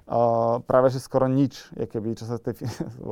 [0.07, 2.63] Uh, práve že skoro nič, keby, čo sa tej
[3.03, 3.11] v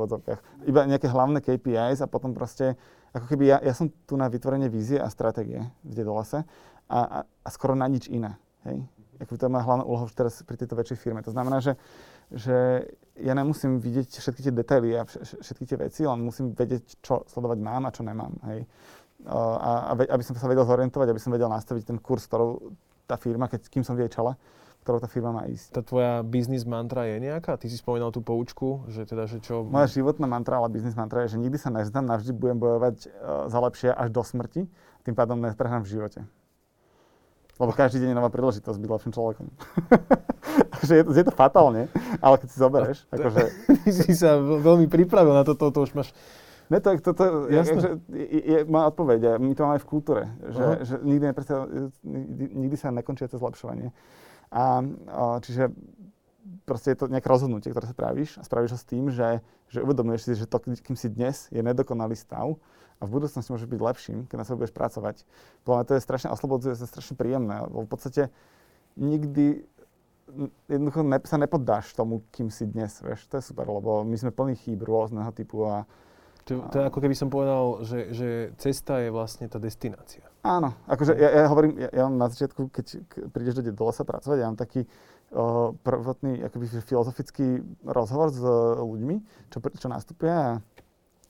[0.64, 2.80] Iba nejaké hlavné KPIs a potom proste
[3.16, 6.44] ako keby ja, ja som tu na vytvorenie vízie a stratégie v Dedolase
[6.86, 8.36] a, a, a skoro na nič iné.
[8.68, 8.84] Hej?
[9.16, 11.24] Ako to hlavná úloha už teraz pri tejto väčšej firme.
[11.24, 11.80] To znamená, že,
[12.28, 12.84] že
[13.16, 17.58] ja nemusím vidieť všetky tie detaily a všetky tie veci, len musím vedieť, čo sledovať
[17.64, 18.36] mám a čo nemám.
[18.52, 18.68] Hej?
[19.24, 19.38] A,
[19.88, 22.76] a aby som sa vedel zorientovať, aby som vedel nastaviť ten kurz, ktorou
[23.08, 24.36] tá firma, keď, kým som v jej čele,
[24.86, 25.74] ktorou tá firma má ísť.
[25.74, 27.58] Tá tvoja biznis mantra je nejaká?
[27.58, 29.66] Ty si spomínal tú poučku, že teda, že čo...
[29.66, 33.50] Moja životná mantra, ale biznis mantra je, že nikdy sa nezdám, navždy budem bojovať uh,
[33.50, 34.70] za lepšie až do smrti,
[35.02, 36.22] tým pádom neprehrám v živote.
[37.58, 39.46] Lebo každý deň je nová príležitosť byť lepším človekom.
[40.86, 41.90] že je, to, je to fatálne,
[42.22, 43.42] ale keď si zoberieš, akože...
[43.82, 46.14] Ty si sa veľmi pripravil na toto, to už máš...
[46.70, 47.62] Ne, to, to, to, je,
[48.10, 50.82] je, je, moja odpoveď, my to máme v kultúre, že, uh-huh.
[50.82, 51.24] že nikdy,
[52.02, 53.94] nikdy, nikdy sa nekončí to zlepšovanie.
[54.52, 54.82] A,
[55.42, 55.74] čiže
[56.62, 59.82] proste je to nejaké rozhodnutie, ktoré sa spravíš a spravíš ho s tým, že, že
[59.82, 62.58] uvedomuješ si, že to, kým si dnes, je nedokonalý stav
[62.96, 65.16] a v budúcnosti môže byť lepším, keď na sebe budeš pracovať.
[65.66, 68.22] Podľa mňa to je strašne oslobodzujúce, to je strašne príjemné, lebo v podstate
[68.96, 69.66] nikdy
[70.66, 74.34] jednoducho ne, sa nepoddáš tomu, kým si dnes, vieš, to je super, lebo my sme
[74.34, 75.86] plní chýb rôzneho typu a
[76.46, 80.22] to, to je ako keby som povedal, že, že cesta je vlastne tá destinácia.
[80.46, 83.02] Áno, akože ja, ja hovorím, ja, ja mám na začiatku, keď
[83.34, 89.26] prídeš do, lesa pracovať, ja mám taký uh, prvotný akoby filozofický rozhovor s uh, ľuďmi,
[89.50, 90.62] čo, čo a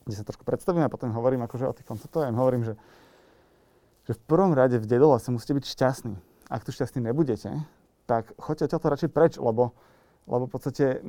[0.04, 2.74] kde sa trošku predstavím a potom hovorím akože o tých konceptoch a im hovorím, že,
[4.04, 6.14] že v prvom rade v dedole sa musíte byť šťastní.
[6.52, 7.64] Ak tu šťastní nebudete,
[8.04, 9.72] tak choďte to radšej preč, lebo,
[10.28, 11.00] lebo v podstate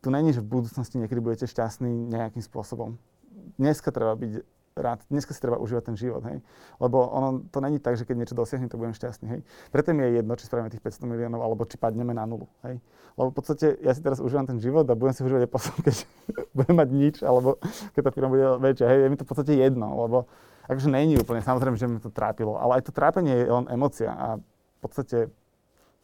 [0.00, 2.96] tu není, že v budúcnosti niekedy budete šťastní nejakým spôsobom
[3.56, 4.32] dneska treba byť
[4.78, 6.38] rád, dneska si treba užívať ten život, hej.
[6.78, 9.40] Lebo ono to není tak, že keď niečo dosiahnem, to budem šťastný, hej.
[9.74, 12.80] Preto mi je jedno, či spravíme tých 500 miliónov, alebo či padneme na nulu, hej.
[13.18, 15.74] Lebo v podstate ja si teraz užívam ten život a budem si užívať aj potom,
[15.86, 15.96] keď
[16.54, 17.58] budem mať nič, alebo
[17.92, 18.98] keď tá firma bude väčšia, hej.
[19.04, 20.18] Je mi to v podstate jedno, lebo
[20.68, 24.12] akože není úplne, samozrejme, že mi to trápilo, ale aj to trápenie je len emocia
[24.12, 25.32] a v podstate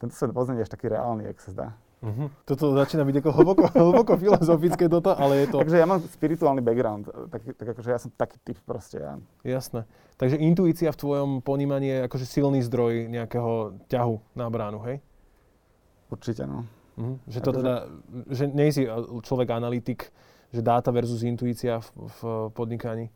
[0.00, 1.66] tento svet vôbec je až taký reálny, jak sa zdá.
[2.04, 2.28] Uh-huh.
[2.44, 5.64] Toto začína byť ako hlboko, hlboko filozofické toto, ale je to...
[5.64, 9.00] Takže ja mám spirituálny background, tak, tak akože ja som taký typ proste.
[9.00, 9.16] Ja.
[9.40, 9.88] Jasné.
[10.20, 15.00] Takže intuícia v tvojom ponímaní je akože silný zdroj nejakého ťahu na bránu, hej?
[16.12, 16.68] Určite, no.
[17.00, 17.16] Uh-huh.
[17.24, 17.74] Že to teda,
[18.28, 18.84] že nie si
[19.24, 20.12] človek analytik,
[20.52, 22.20] že dáta versus intuícia v, v
[22.52, 23.08] podnikaní?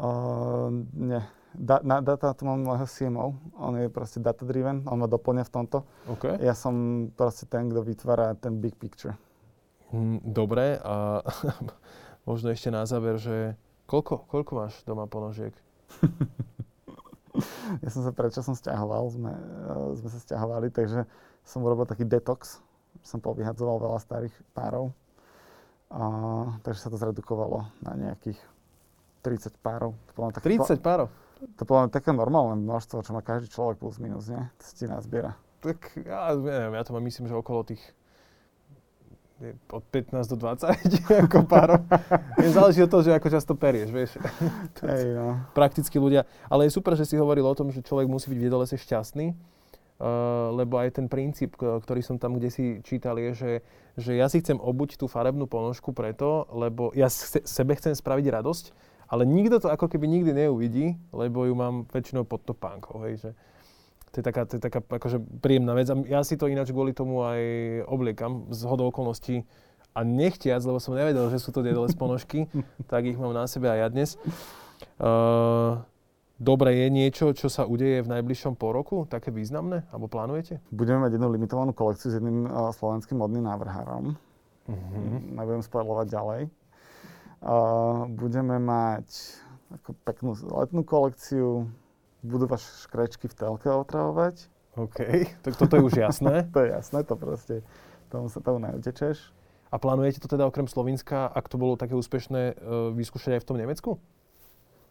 [0.00, 1.20] Uh, nie
[1.58, 5.44] da, na data tu mám môjho CMO, on je proste data driven, on ma doplňa
[5.48, 5.78] v tomto.
[6.18, 6.36] Okay.
[6.44, 9.16] Ja som proste ten, kto vytvára ten big picture.
[9.90, 11.24] Mm, dobre a
[12.28, 13.56] možno ešte na záver, že
[13.88, 15.54] koľko, koľko máš doma ponožiek?
[17.84, 21.08] ja som sa predčasom stiahoval, sme, uh, sme sa stiahovali, takže
[21.46, 22.60] som urobil taký detox,
[23.00, 24.90] som povyhadzoval veľa starých párov.
[25.86, 28.42] Uh, takže sa to zredukovalo na nejakých
[29.22, 29.94] 30 párov.
[30.42, 31.06] 30 párov?
[31.36, 34.40] To bolo také normálne množstvo, čo má každý človek plus minus, nie?
[34.40, 35.36] To si nazbiera.
[35.60, 37.82] Tak ja neviem, ja to mám myslím, že okolo tých
[39.68, 40.64] od 15 do 20
[41.28, 41.84] ako párov.
[42.40, 44.16] záleží od toho, že ako často perieš, vieš.
[44.88, 45.44] Hej, no.
[45.52, 46.24] Prakticky ľudia.
[46.48, 49.36] Ale je super, že si hovoril o tom, že človek musí byť v jedolese šťastný,
[49.36, 53.52] uh, lebo aj ten princíp, ktorý som tam kde si čítal, je, že,
[54.00, 58.64] že ja si chcem obuť tú farebnú ponožku preto, lebo ja sebe chcem spraviť radosť,
[59.06, 63.30] ale nikto to ako keby nikdy neuvidí, lebo ju mám väčšinou pod topánkou, hej, že
[64.14, 65.92] to je taká, to je taká akože príjemná vec.
[65.92, 67.40] A ja si to ináč kvôli tomu aj
[67.90, 69.44] obliekam z hodou okolností
[69.92, 72.48] a nechtiac, lebo som nevedel, že sú to dedole ponožky,
[72.90, 74.10] tak ich mám na sebe aj ja dnes.
[74.96, 75.84] Uh,
[76.36, 80.60] Dobre, je niečo, čo sa udeje v najbližšom poroku, také významné, alebo plánujete?
[80.68, 84.12] Budeme mať jednu limitovanú kolekciu s jedným uh, slovenským modným návrhárom.
[84.68, 85.16] Uh-huh.
[85.32, 86.40] Nebudem spojovať ďalej.
[87.46, 89.06] Uh, budeme mať
[89.70, 91.70] ako peknú letnú kolekciu,
[92.26, 94.50] budú vaše škrečky v telke otravovať.
[94.74, 94.98] OK,
[95.46, 96.42] tak toto je už jasné.
[96.54, 97.62] to je jasné, to proste,
[98.10, 99.30] tomu sa tomu neutečeš.
[99.70, 103.48] A plánujete to teda okrem Slovenska, ak to bolo také úspešné, uh, vyskúšať aj v
[103.48, 103.90] tom Nemecku?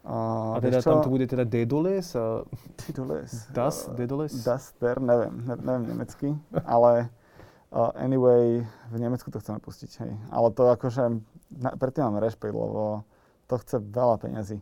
[0.08, 2.16] Uh, a teda tam to bude teda Dedoles?
[2.16, 2.48] Uh,
[2.88, 3.52] Dedoles.
[3.52, 3.92] Das?
[3.92, 4.32] Dedoles?
[4.48, 7.12] Das, der, neviem, ne, neviem nemecky, ale
[7.72, 8.62] uh, anyway,
[8.92, 10.12] v Nemecku to chceme pustiť, hej.
[10.30, 11.04] Ale to akože
[11.56, 13.06] na, predtým máme rešpekt, lebo
[13.48, 14.60] to chce veľa peňazí.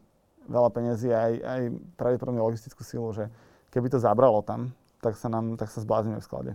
[0.47, 1.61] Veľa peňazí aj, aj
[1.95, 3.31] pravdepodobne logistickú silu, že
[3.71, 6.51] keby to zabralo tam, tak sa, nám, tak sa zbláznime v sklade.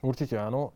[0.00, 0.72] Určite áno,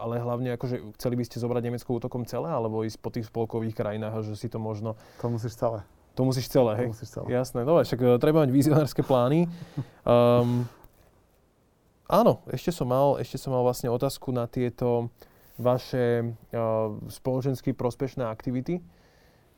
[0.00, 3.76] ale hlavne akože chceli by ste zobrať Nemecko útokom celé, alebo ísť po tých spolkových
[3.76, 4.96] krajinách, že si to možno...
[5.20, 5.84] To musíš celé.
[6.16, 6.86] To musíš celé, hej?
[6.88, 7.26] To musíš celé.
[7.32, 9.48] Jasné, dobre, však e, treba mať vizionárske plány.
[10.04, 10.64] Um,
[12.12, 15.08] áno, ešte som mal, ešte som mal vlastne otázku na tieto
[15.56, 18.84] vaše uh, spoločensky prospešné aktivity.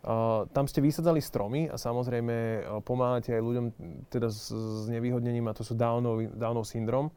[0.05, 3.67] Uh, tam ste vysadzali stromy a samozrejme uh, pomáhate aj ľuďom
[4.13, 7.11] teda s, s nevýhodnením a to sú Downov, Downov syndrom.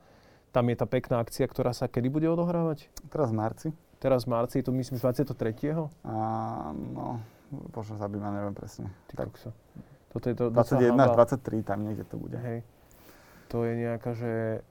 [0.56, 2.88] Tam je tá pekná akcia, ktorá sa kedy bude odohrávať?
[3.12, 3.70] Teraz v marci.
[4.00, 5.36] Teraz v marci, to myslím 23.
[6.08, 7.20] Áno,
[7.76, 8.88] bože, zabím, neviem presne.
[9.12, 9.36] Ty tak.
[10.14, 12.40] Toto je to 21 až 23, tam niekde to bude.
[12.40, 12.64] Hej.
[13.52, 14.64] To je nejaká, že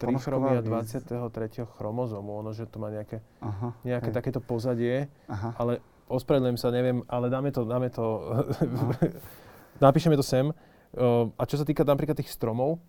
[0.00, 1.28] trichromia Ponožková
[1.60, 1.76] 23.
[1.76, 2.40] chromozómu.
[2.40, 4.16] Ono, že to má nejaké, Aha, nejaké hej.
[4.16, 5.52] takéto pozadie, Aha.
[5.60, 8.04] ale ospravedlňujem sa, neviem, ale dáme to, dáme to,
[9.84, 10.48] napíšeme to sem.
[10.90, 12.80] Uh, a čo sa týka napríklad tých stromov,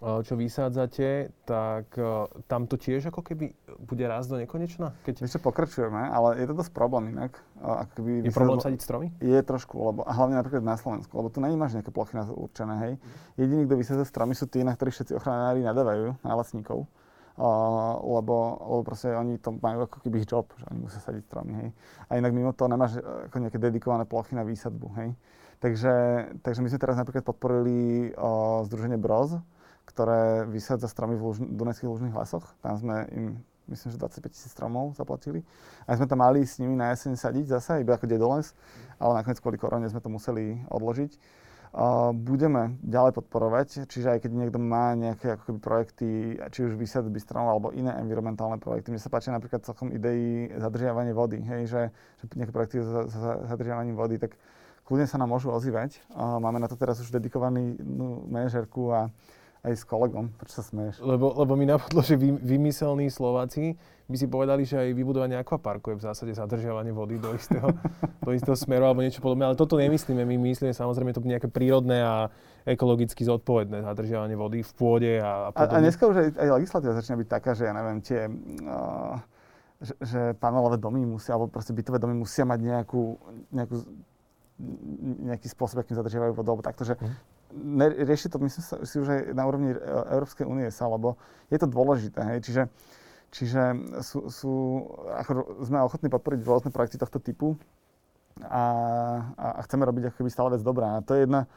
[0.00, 3.52] čo vysádzate, tak uh, tam to tiež ako keby
[3.84, 4.96] bude rásť do nekonečna?
[5.04, 7.36] Keď Ešte pokračujeme, ale je to dosť problém inak.
[7.60, 9.12] A Ako keby je problém sadiť stromy?
[9.20, 12.32] Je trošku, lebo, a hlavne napríklad na Slovensku, lebo tu nemáš nejaké plochy na to
[12.32, 12.92] určené, hej.
[13.36, 16.88] Jediní, kto vysádza stromy, sú tí, na ktorých všetci ochranári nadávajú, na lesníkov.
[17.40, 21.28] Uh, lebo, lebo proste oni to majú ako keby ich job, že oni musia sadiť
[21.28, 21.68] stromy, hej.
[22.08, 25.12] A inak mimo toho nemáš eh, ako nejaké dedikované plochy na výsadbu, hej.
[25.60, 25.92] Takže,
[26.40, 29.36] takže my sme teraz napríklad podporili uh, Združenie Broz,
[29.90, 32.46] ktoré vysádza stromy v luž, Dunajských lužných lesoch.
[32.62, 33.26] Tam sme im,
[33.68, 35.42] myslím, že 25 tisíc stromov zaplatili.
[35.86, 38.54] A sme tam mali s nimi na jeseň sadiť zase, iba ako dedoles,
[39.02, 41.40] ale nakoniec kvôli korone sme to museli odložiť.
[41.70, 46.74] Uh, budeme ďalej podporovať, čiže aj keď niekto má nejaké ako keby projekty, či už
[46.74, 48.90] vysadby stromov alebo iné environmentálne projekty.
[48.90, 51.82] Mne sa páči napríklad celkom idei zadržiavanie vody, hej, že,
[52.18, 54.34] že nejaké projekty za, za zadržiavaním vody, tak
[54.82, 56.02] kľudne sa nám môžu ozývať.
[56.10, 59.06] Uh, máme na to teraz už dedikovaný no, manažerku a
[59.60, 60.32] aj s kolegom.
[60.40, 61.04] Prečo sa smeješ?
[61.04, 63.76] Lebo, lebo mi napadlo, že vy, vymyselní Slováci
[64.08, 67.68] by si povedali, že aj vybudovanie akvaparku je v zásade zadržiavanie vody do istého,
[68.26, 69.44] do istého smeru alebo niečo podobné.
[69.44, 70.24] Ale toto nemyslíme.
[70.24, 72.32] My myslíme samozrejme to nejaké prírodné a
[72.64, 75.80] ekologicky zodpovedné zadržiavanie vody v pôde a, a A, a podobne.
[75.84, 78.20] dneska už aj, aj legislatíva začína byť taká, že ja neviem, tie,
[78.64, 79.16] uh,
[79.80, 83.16] že, že panelové domy musia, alebo proste bytové domy musia mať nejakú,
[83.48, 83.76] nejakú,
[85.24, 87.39] nejaký spôsob, akým zadržiavajú vodu, alebo takto, že Mhm.
[88.06, 89.78] Rieši to, myslím si už aj na úrovni e,
[90.14, 91.18] Európskej únie sa, lebo
[91.50, 92.62] je to dôležité, hej, čiže,
[93.34, 93.62] čiže
[94.06, 94.52] sú, sú,
[95.18, 97.58] ako sme ochotní podporiť rôzne projekty tohto typu
[98.46, 98.64] a,
[99.34, 100.96] a, a chceme robiť ako keby stále vec dobrá.
[100.96, 101.50] A to je jedna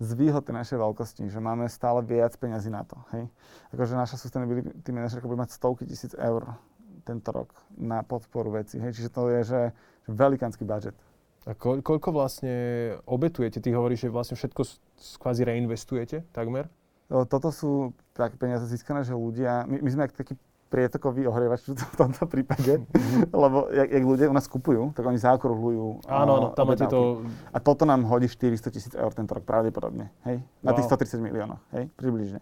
[0.00, 2.96] z výhod našej veľkosti, že máme stále viac peňazí na to.
[3.12, 3.28] Hej?
[3.76, 6.56] Akože naša sustainability manažerka bude mať stovky tisíc eur
[7.04, 8.80] tento rok na podporu veci.
[8.80, 8.96] Hej?
[8.96, 9.62] Čiže to je, že,
[10.08, 10.96] že velikánsky budget.
[11.50, 12.54] A ko, koľko vlastne
[13.10, 13.58] obetujete?
[13.58, 14.62] Ty hovoríš, že vlastne všetko
[15.18, 16.70] kvázi reinvestujete takmer?
[17.10, 20.38] O, Toto sú také peniaze získané, že ľudia, my, my sme taký
[20.70, 22.78] prietokový ohrievač v tomto prípade,
[23.34, 26.86] lebo jak, jak ľudia u nás kupujú, tak oni zaokrúhľujú Áno, áno, o, tam máte
[26.86, 27.26] to...
[27.50, 30.38] A toto nám hodí 400 tisíc eur tento rok pravdepodobne, hej?
[30.62, 31.02] Na tých Wow.
[31.02, 31.90] 130 miliónoch, hej?
[31.98, 32.38] Približne.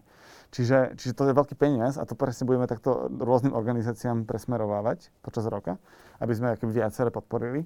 [0.53, 5.49] Čiže, čiže to je veľký peniaz a to presne budeme takto rôznym organizáciám presmerovávať počas
[5.49, 5.81] roka,
[6.21, 7.65] aby sme viaceré podporili.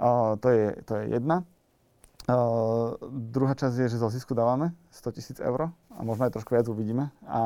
[0.00, 1.44] Uh, to, je, to je jedna.
[2.24, 6.56] Uh, druhá časť je, že zo zisku dávame 100 tisíc eur a možno aj trošku
[6.56, 7.12] viac uvidíme.
[7.28, 7.40] A,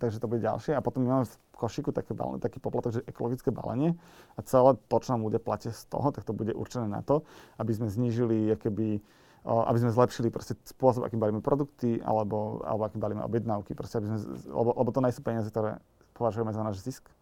[0.00, 0.72] takže to bude ďalšie.
[0.72, 4.00] A potom máme v košiku také balenie, taký poplatok, že ekologické balenie
[4.32, 7.20] a celé to, čo nám ľudia platia z toho, tak to bude určené na to,
[7.60, 9.04] aby sme znížili, keby,
[9.44, 10.32] o, aby sme zlepšili
[10.72, 15.04] spôsob, akým balíme produkty, alebo, alebo akým balíme objednávky, proste, aby sme, lebo, lebo to
[15.04, 15.76] nie sú peniaze, ktoré
[16.16, 17.12] považujeme za náš zisk,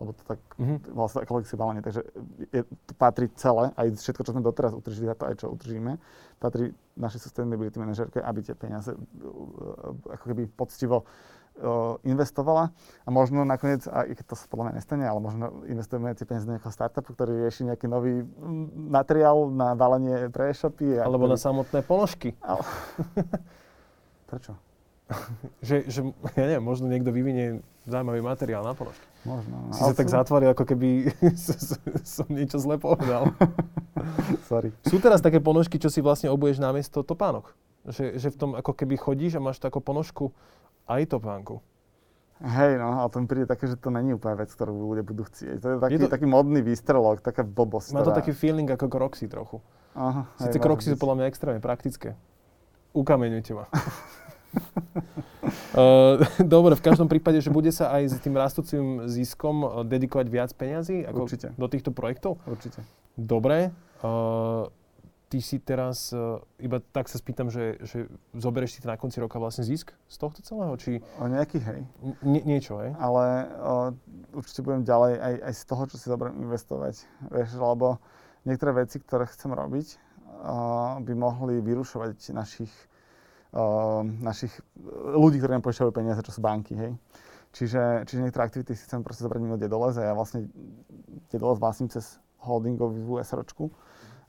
[0.00, 0.90] lebo to tak Mhm.
[0.90, 2.00] vlastne ekologické balenie, takže
[2.50, 6.00] je, to patrí celé, aj všetko, čo sme doteraz utržili a to aj čo utržíme,
[6.36, 8.98] patrí našej sustainability manažerke, aby tie peniaze uh,
[10.08, 12.72] ako keby poctivo uh, investovala
[13.04, 16.44] a možno nakoniec, a keď to sa podľa mňa nestane, ale možno investujeme tie peniaze
[16.44, 20.96] do nejakého startupu, ktorý rieši nejaký nový mm, materiál na balenie pre e-shopy.
[20.96, 22.32] Alebo na samotné ponožky.
[22.40, 22.64] Ale-
[24.32, 24.56] Prečo?
[25.60, 26.00] Že, že,
[26.40, 29.04] ja neviem, možno niekto vyvinie zaujímavý materiál na ponožky.
[29.28, 29.68] Možno.
[29.68, 29.74] no.
[29.76, 31.12] Si sa tak zatvoril, ako keby
[32.16, 33.28] som niečo zle povedal.
[34.50, 34.72] Sorry.
[34.88, 37.52] Sú teraz také ponožky, čo si vlastne obuješ namiesto topánok.
[37.84, 40.32] Že, že v tom ako keby chodíš a máš takú ponožku
[40.88, 41.60] aj topánku.
[42.40, 45.28] Hej, no, ale to mi príde také, že to není úplne vec, ktorú ľudia budú
[45.28, 45.60] chcieť.
[45.60, 47.92] To je taký, Je to- taký modný výstrelok, taká blbosť.
[47.92, 49.60] Má to taký feeling ako Croxy trochu.
[49.92, 52.16] Aha, Sice Croxy sú podľa mňa extrémne praktické.
[52.96, 53.68] Ukameňujte ma.
[55.74, 60.26] Uh, Dobre, v každom prípade, že bude sa aj s tým rastúcim ziskom uh, dedikovať
[60.28, 61.48] viac peňazí ako Určite.
[61.54, 62.38] do týchto projektov?
[62.46, 62.82] Určite.
[63.16, 63.72] Dobre.
[64.00, 64.70] Uh,
[65.30, 69.38] ty si teraz, uh, iba tak sa spýtam, že, že zoberieš si na konci roka
[69.38, 70.74] vlastne zisk z tohto celého?
[70.74, 71.86] Či O nejaký hej.
[72.26, 72.90] nie, niečo, hej?
[72.98, 73.74] Ale o,
[74.34, 77.06] určite budem ďalej aj, aj z toho, čo si dobre investovať.
[77.30, 78.02] Vieš, lebo
[78.42, 79.86] niektoré veci, ktoré chcem robiť,
[80.42, 80.56] o,
[80.98, 82.72] by mohli vyrušovať našich,
[84.22, 84.54] našich
[85.14, 86.92] ľudí, ktorí nám požičajú peniaze, čo sú banky, hej.
[87.50, 90.46] Čiže, čiže niektoré aktivity si chcem proste zobrať mimo Dedoles a ja vlastne
[91.34, 93.74] Dedoles vlastním cez holdingovú SROčku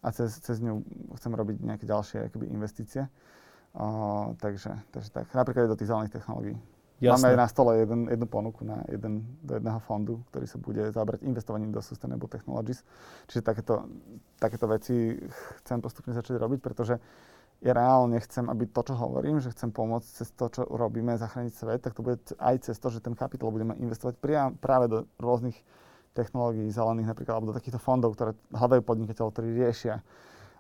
[0.02, 0.82] a cez, cez ňu
[1.22, 3.06] chcem robiť nejaké ďalšie akoby, investície.
[3.78, 6.58] O, takže, takže tak, napríklad do tých zelených technológií.
[7.02, 7.34] Jasné.
[7.34, 11.26] Máme na stole jeden, jednu ponuku na jeden, do jedného fondu, ktorý sa bude zabrať
[11.26, 12.86] investovaním do Sustainable Technologies.
[13.26, 13.90] Čiže takéto,
[14.38, 15.18] takéto veci
[15.62, 17.02] chcem postupne začať robiť, pretože
[17.62, 21.54] ja reálne chcem, aby to, čo hovorím, že chcem pomôcť cez to, čo robíme, zachrániť
[21.54, 24.98] svet, tak to bude aj cez to, že ten kapitál budeme investovať priam, práve do
[25.22, 25.54] rôznych
[26.18, 30.02] technológií zelených napríklad, alebo do takýchto fondov, ktoré hľadajú podnikateľov, ktorí riešia.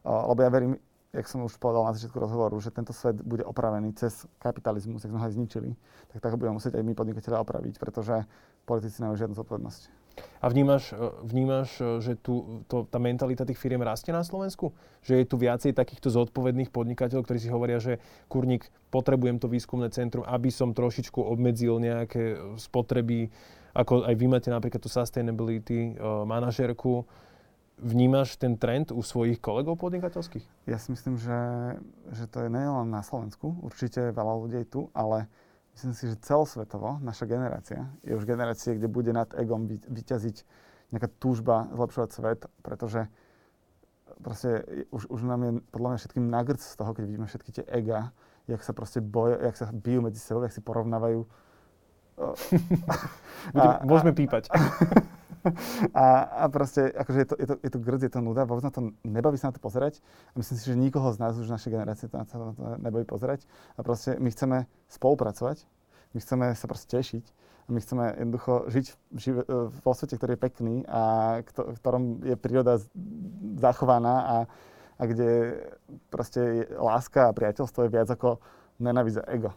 [0.05, 0.77] Lebo ja verím,
[1.11, 5.11] jak som už povedal na začiatku rozhovoru, že tento svet bude opravený cez kapitalizmus, ak
[5.11, 5.75] sme ho aj zničili,
[6.13, 8.23] tak tak budeme musieť aj my podnikatelia opraviť, pretože
[8.63, 10.00] politici nemajú žiadnu zodpovednosť.
[10.41, 14.73] A vnímaš, e, vnímaš e, že tu, to, tá mentalita tých firiem rastie na Slovensku?
[15.05, 19.93] Že je tu viacej takýchto zodpovedných podnikateľov, ktorí si hovoria, že kurník, potrebujem to výskumné
[19.93, 23.29] centrum, aby som trošičku obmedzil nejaké spotreby,
[23.77, 25.95] ako aj vy máte napríklad tú sustainability
[26.27, 27.07] manažerku,
[27.81, 30.69] Vnímaš ten trend u svojich kolegov podnikateľských?
[30.69, 31.39] Ja si myslím, že,
[32.13, 35.25] že to je nielen na Slovensku, určite veľa ľudí tu, ale
[35.75, 40.37] myslím si, že celosvetovo naša generácia je už generácia, kde bude nad egom vyťaziť
[40.91, 43.07] nejaká túžba zlepšovať svet, pretože
[44.19, 47.65] proste už, už nám je podľa mňa všetkým nagrc z toho, keď vidíme všetky tie
[47.71, 48.11] ega,
[48.47, 51.23] jak sa proste boja, jak sa bijú medzi sebou, jak si porovnávajú.
[53.57, 54.51] a, Môžeme pípať.
[55.97, 58.63] a, a proste, akože je to, je to, je to grd, je to nuda, vôbec
[58.65, 59.99] na to nebaví sa na to pozerať.
[60.33, 63.45] A myslím si, že nikoho z nás už našej generácie to na to nebaví pozerať.
[63.77, 64.57] A proste my chceme
[64.89, 65.65] spolupracovať,
[66.13, 67.25] my chceme sa proste tešiť
[67.65, 68.85] a my chceme jednoducho žiť
[69.15, 69.45] živ-
[69.81, 71.01] vo svete, ktorý je pekný a
[71.45, 72.81] v ktorom je príroda
[73.57, 74.37] zachovaná a,
[74.97, 75.61] a kde
[76.09, 78.41] proste je láska a priateľstvo je viac ako
[78.81, 79.49] nenávisť a ego.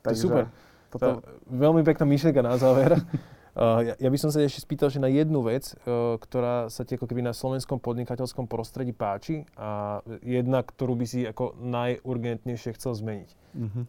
[0.00, 0.44] Takže, to je super.
[0.90, 1.06] Toto...
[1.06, 1.10] To
[1.46, 2.98] veľmi pekná myšlienka na záver.
[3.50, 6.86] Uh, ja, ja by som sa ešte spýtal, že na jednu vec, uh, ktorá sa
[6.86, 12.78] ti ako keby na slovenskom podnikateľskom prostredí páči a jedna, ktorú by si ako najurgentnejšie
[12.78, 13.30] chcel zmeniť.
[13.58, 13.84] Mm-hmm.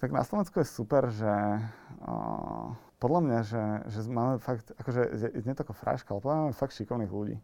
[0.00, 5.52] Tak na Slovensku je super, že uh, podľa mňa, že, že máme fakt, akože nie
[5.52, 7.36] to ako fraška, ale podľa mňa máme fakt šikovných ľudí.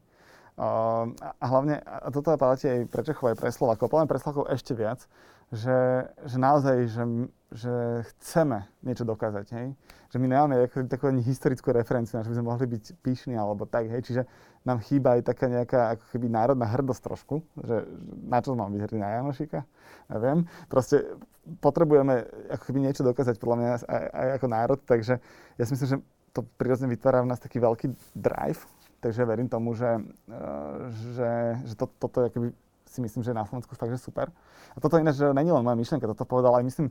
[0.56, 4.20] Uh, a hlavne, a toto platí aj pre Čechov, aj pre Slovakov, podľa mňa pre
[4.20, 5.04] Slovakov ešte viac,
[5.50, 7.02] že, že naozaj, že,
[7.50, 7.74] že
[8.14, 9.66] chceme niečo dokázať, hej?
[10.14, 10.54] Že my nemáme
[10.86, 14.02] takú ani historickú referenciu, že by sme mohli byť pyšní alebo tak, hej?
[14.06, 14.22] Čiže
[14.62, 17.82] nám chýba aj taká nejaká ako keby národná hrdosť trošku, že
[18.28, 19.66] na čo mám byť hrdý na Janošika,
[20.12, 20.46] neviem.
[20.70, 21.18] Proste
[21.58, 25.18] potrebujeme ako keby niečo dokázať podľa mňa aj, aj ako národ, takže
[25.58, 25.98] ja si myslím, že
[26.30, 28.62] to prirodzene vytvára v nás taký veľký drive,
[29.02, 29.98] takže verím tomu, že,
[30.30, 30.76] eh,
[31.16, 31.30] že,
[31.66, 32.48] že to, toto je keby
[32.90, 34.34] si myslím, že na Slovensku fakt, že super.
[34.74, 36.86] A toto ináč, že není len moja myšlienka, toto povedal aj myslím,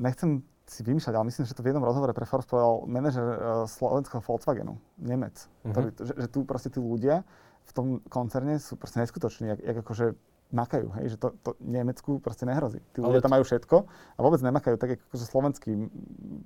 [0.00, 3.36] nechcem si vymýšľať, ale myslím, že to v jednom rozhovore pre Forbes povedal manažer uh,
[3.70, 5.70] slovenského Volkswagenu, Nemec, mm-hmm.
[5.70, 7.22] ktorý, že, že tu proste tí ľudia
[7.66, 10.06] v tom koncerne sú proste neskutoční, jak, jak akože
[10.54, 12.78] makajú, hej, že to, to Nemecku proste nehrozí.
[12.94, 13.76] Tí ľudia tam majú všetko
[14.14, 15.90] a vôbec nemakajú tak, ako slovenský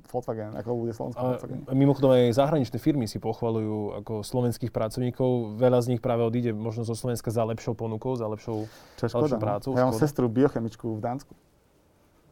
[0.09, 1.61] Volkswagen, ako ľudia slovenský Volkswagen.
[1.69, 5.61] Mimochodom aj zahraničné firmy si pochvalujú ako slovenských pracovníkov.
[5.61, 8.65] Veľa z nich práve odíde možno zo Slovenska za lepšou ponukou, za lepšou,
[8.97, 9.45] Čo je škoda, lepšou no.
[9.45, 9.71] prácou.
[9.77, 11.33] Ja mám sestru biochemičku v Dánsku.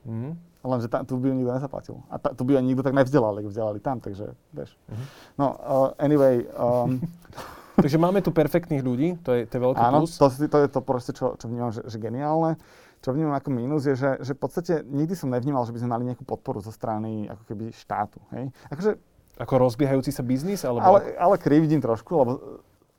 [0.08, 0.32] Mm-hmm.
[0.64, 1.96] Lenže tam, tu by ju nikto nezaplatil.
[2.08, 4.72] A ta, tu by ju nikto tak nevzdelal, ako vzdelali tam, takže vieš.
[4.88, 5.06] Mm-hmm.
[5.36, 6.98] No, uh, anyway, um,
[7.78, 10.18] Takže máme tu perfektných ľudí, to je, to je veľký Áno, plus.
[10.18, 12.58] to, to je to proste, čo, čo vnímam, že, že geniálne.
[12.98, 15.90] Čo vnímam ako mínus je, že, že v podstate nikdy som nevnímal, že by sme
[15.94, 18.18] mali nejakú podporu zo strany ako keby štátu.
[18.34, 18.50] Hej?
[18.74, 18.98] Akože,
[19.38, 20.66] ako rozbiehajúci sa biznis?
[20.66, 20.82] Alebo...
[20.82, 22.32] Ale, ale krivdím trošku, lebo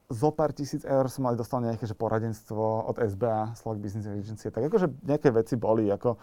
[0.07, 4.47] zo pár tisíc eur som mali dostal nejaké že poradenstvo od SBA, Slovak Business Agency.
[4.47, 6.15] Tak akože nejaké veci boli, ako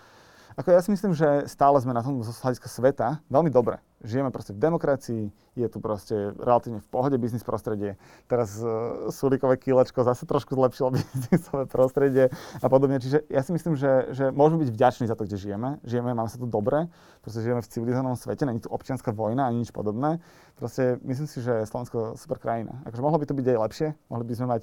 [0.56, 3.76] ako ja si myslím, že stále sme na tom zo hľadiska sveta veľmi dobre.
[4.00, 5.22] Žijeme proste v demokracii,
[5.56, 8.00] je tu proste relatívne v pohode biznis prostredie.
[8.24, 12.96] Teraz uh, Sulíkové kýlečko zase trošku zlepšilo biznisové prostredie a podobne.
[13.00, 15.76] Čiže ja si myslím, že, že môžeme byť vďační za to, kde žijeme.
[15.84, 16.88] Žijeme, máme sa tu dobre,
[17.20, 20.24] proste žijeme v civilizovanom svete, není tu občianská vojna ani nič podobné.
[20.56, 22.80] Proste myslím si, že je Slovensko super krajina.
[22.88, 24.62] Akože mohlo by to byť aj lepšie, mohli by sme mať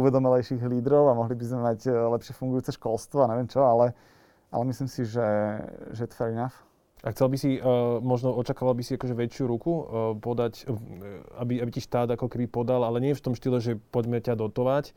[0.00, 3.94] uvedomelejších lídrov a mohli by sme mať e, lepšie fungujúce školstvo a neviem čo, ale
[4.54, 5.26] ale myslím si, že,
[5.90, 6.54] že fair enough.
[7.04, 9.84] A chcel by si, uh, možno očakával by si akože väčšiu ruku uh,
[10.16, 10.78] podať, uh,
[11.42, 14.40] aby, aby ti štát ako keby podal, ale nie v tom štýle, že poďme ťa
[14.40, 14.96] dotovať,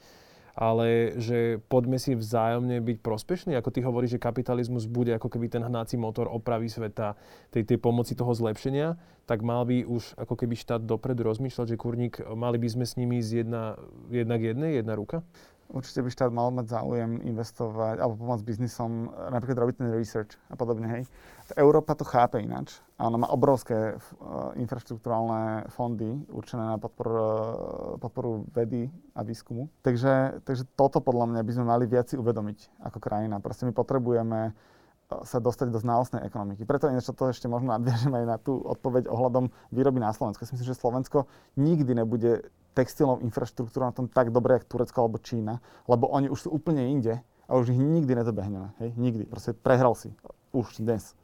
[0.58, 5.54] ale že poďme si vzájomne byť prospešní, ako ty hovoríš, že kapitalizmus bude ako keby
[5.54, 7.14] ten hnací motor opravy sveta,
[7.54, 8.98] tej, tej pomoci toho zlepšenia,
[9.30, 12.98] tak mal by už ako keby štát dopredu rozmýšľať, že kurník, mali by sme s
[12.98, 13.78] nimi z jedna,
[14.10, 15.22] jedna k jednej, jedna ruka?
[15.72, 20.56] Určite by štát mal mať záujem investovať alebo pomôcť biznisom, napríklad robiť ten research a
[20.56, 21.04] podobne, hej.
[21.56, 27.26] Európa to chápe ináč a ona má obrovské uh, infraštruktúrálne fondy určené na podporu, uh,
[28.00, 29.72] podporu vedy a výskumu.
[29.84, 33.40] Takže, takže toto podľa mňa by sme mali viac si uvedomiť ako krajina.
[33.40, 34.52] Proste my potrebujeme
[35.08, 36.68] sa dostať do znalostnej ekonomiky.
[36.68, 40.44] Preto ináč to ešte možno nadviažem aj na tú odpoveď ohľadom výroby na Slovensku.
[40.44, 44.98] Ja si myslím, že Slovensko nikdy nebude textilnou infraštruktúrou na tom tak dobre, ako Turecko
[45.08, 48.76] alebo Čína, lebo oni už sú úplne inde a už ich nikdy nedobehneme.
[48.84, 48.90] Hej?
[49.00, 49.24] Nikdy.
[49.32, 50.12] Proste prehral si.
[50.52, 51.16] Už dnes.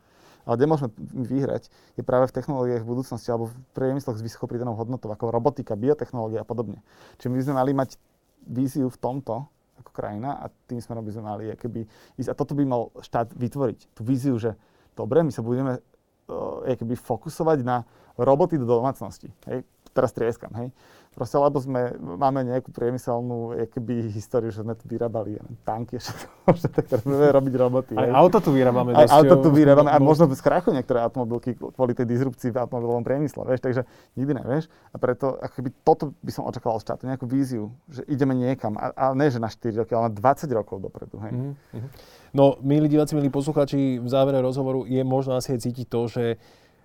[0.48, 4.48] Ale kde môžeme vyhrať, je práve v technológiách v budúcnosti alebo v priemysloch s vysokou
[4.48, 6.84] pridanou hodnotou, ako robotika, biotechnológia a podobne.
[7.20, 7.96] Čiže my sme mali mať
[8.44, 9.48] víziu v tomto
[9.84, 11.84] ako krajina a tým smerom by sme mali keby
[12.16, 12.32] ísť.
[12.32, 13.92] A toto by mal štát vytvoriť.
[13.92, 14.56] Tú víziu, že
[14.96, 15.84] dobre, my sa budeme
[16.32, 17.84] uh, keby fokusovať na
[18.16, 19.28] roboty do domácnosti.
[19.52, 19.68] Hej?
[19.94, 20.74] Teraz trieskam, hej?
[21.14, 26.02] Proste, lebo sme, máme nejakú priemyselnú keby, históriu, že sme tu vyrábali ja, tanky,
[26.58, 27.94] že teraz budeme robiť roboty.
[27.94, 28.98] Aj auto tu vyrábame.
[28.98, 33.46] Aj auto tu vyrábame a možno krachu niektoré automobilky kvôli tej disrupcii v automobilovom priemysle,
[33.46, 33.86] vieš, takže
[34.18, 34.66] nikdy nevieš.
[34.90, 39.06] A preto akoby, toto by som očakával štátu, nejakú víziu, že ideme niekam, a, a
[39.14, 41.22] ne že na 4 roky, ale na 20 rokov dopredu.
[41.22, 41.32] Hej.
[41.38, 41.90] Mm-hmm.
[42.34, 46.24] No, milí diváci, milí poslucháči, v závere rozhovoru je možno asi aj cítiť to, že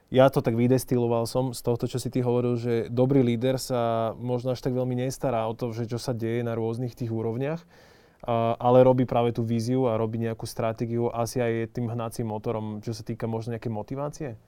[0.09, 4.13] ja to tak vydestiloval som z tohto, čo si ty hovoril, že dobrý líder sa
[4.17, 7.61] možno až tak veľmi nestará o to, že čo sa deje na rôznych tých úrovniach,
[8.57, 12.81] ale robí práve tú víziu a robí nejakú stratégiu, asi aj je tým hnacím motorom,
[12.81, 14.41] čo sa týka možno nejaké motivácie?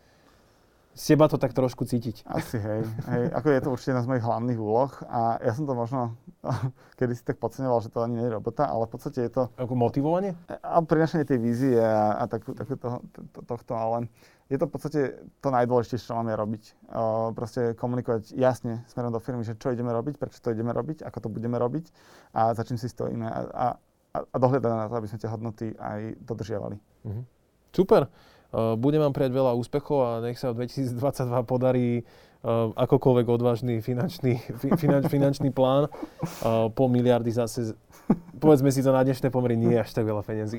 [0.91, 2.27] Z teba to tak trošku cítiť.
[2.27, 2.83] Asi, hej.
[3.07, 3.25] hej.
[3.31, 6.19] Ako je to určite jedna z mojich hlavných úloh a ja som to možno
[6.99, 9.43] kedy si tak podceňoval, že to ani nie je robota, ale v podstate je to...
[9.55, 10.35] Ako motivovanie?
[10.51, 14.11] A prinašanie tej vízie a, a tak, tak to, to, tohto, ale
[14.51, 15.01] je to v podstate
[15.39, 16.63] to najdôležitejšie, čo máme robiť.
[16.91, 21.07] Uh, proste komunikovať jasne smerom do firmy, že čo ideme robiť, prečo to ideme robiť,
[21.07, 21.87] ako to budeme robiť
[22.35, 23.67] a za čím si stojíme a, a,
[24.27, 26.77] a dohľadať na to, aby sme tie hodnoty aj dodržiavali.
[27.07, 27.23] Uh-huh.
[27.71, 28.11] Super.
[28.51, 30.99] Uh, budem vám prijať veľa úspechov a nech sa v 2022
[31.47, 32.03] podarí
[32.77, 35.93] akokoľvek odvážny finančný, fi, finanč, finančný plán.
[36.41, 37.77] Uh, pol miliardy zase,
[38.41, 40.57] povedzme si to na dnešné pomery, nie je až tak veľa peniazí.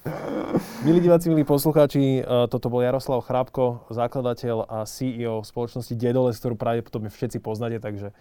[0.88, 6.56] milí diváci, milí poslucháči, uh, toto bol Jaroslav Chrápko, zakladateľ a CEO spoločnosti Dedoles, ktorú
[6.56, 8.16] pravdepodobne všetci poznáte, takže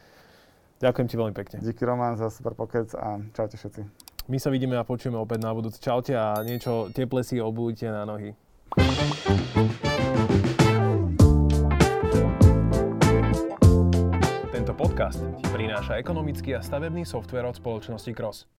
[0.83, 1.63] ďakujem ti veľmi pekne.
[1.63, 4.11] Díky Roman za super pokec a čaute všetci.
[4.27, 5.79] My sa vidíme a počujeme opäť na budúce.
[5.79, 8.35] Čaute a niečo teple si obujte na nohy.
[14.67, 18.51] Tento podcast ti prináša ekonomický a stavebný software od spoločnosti Cross.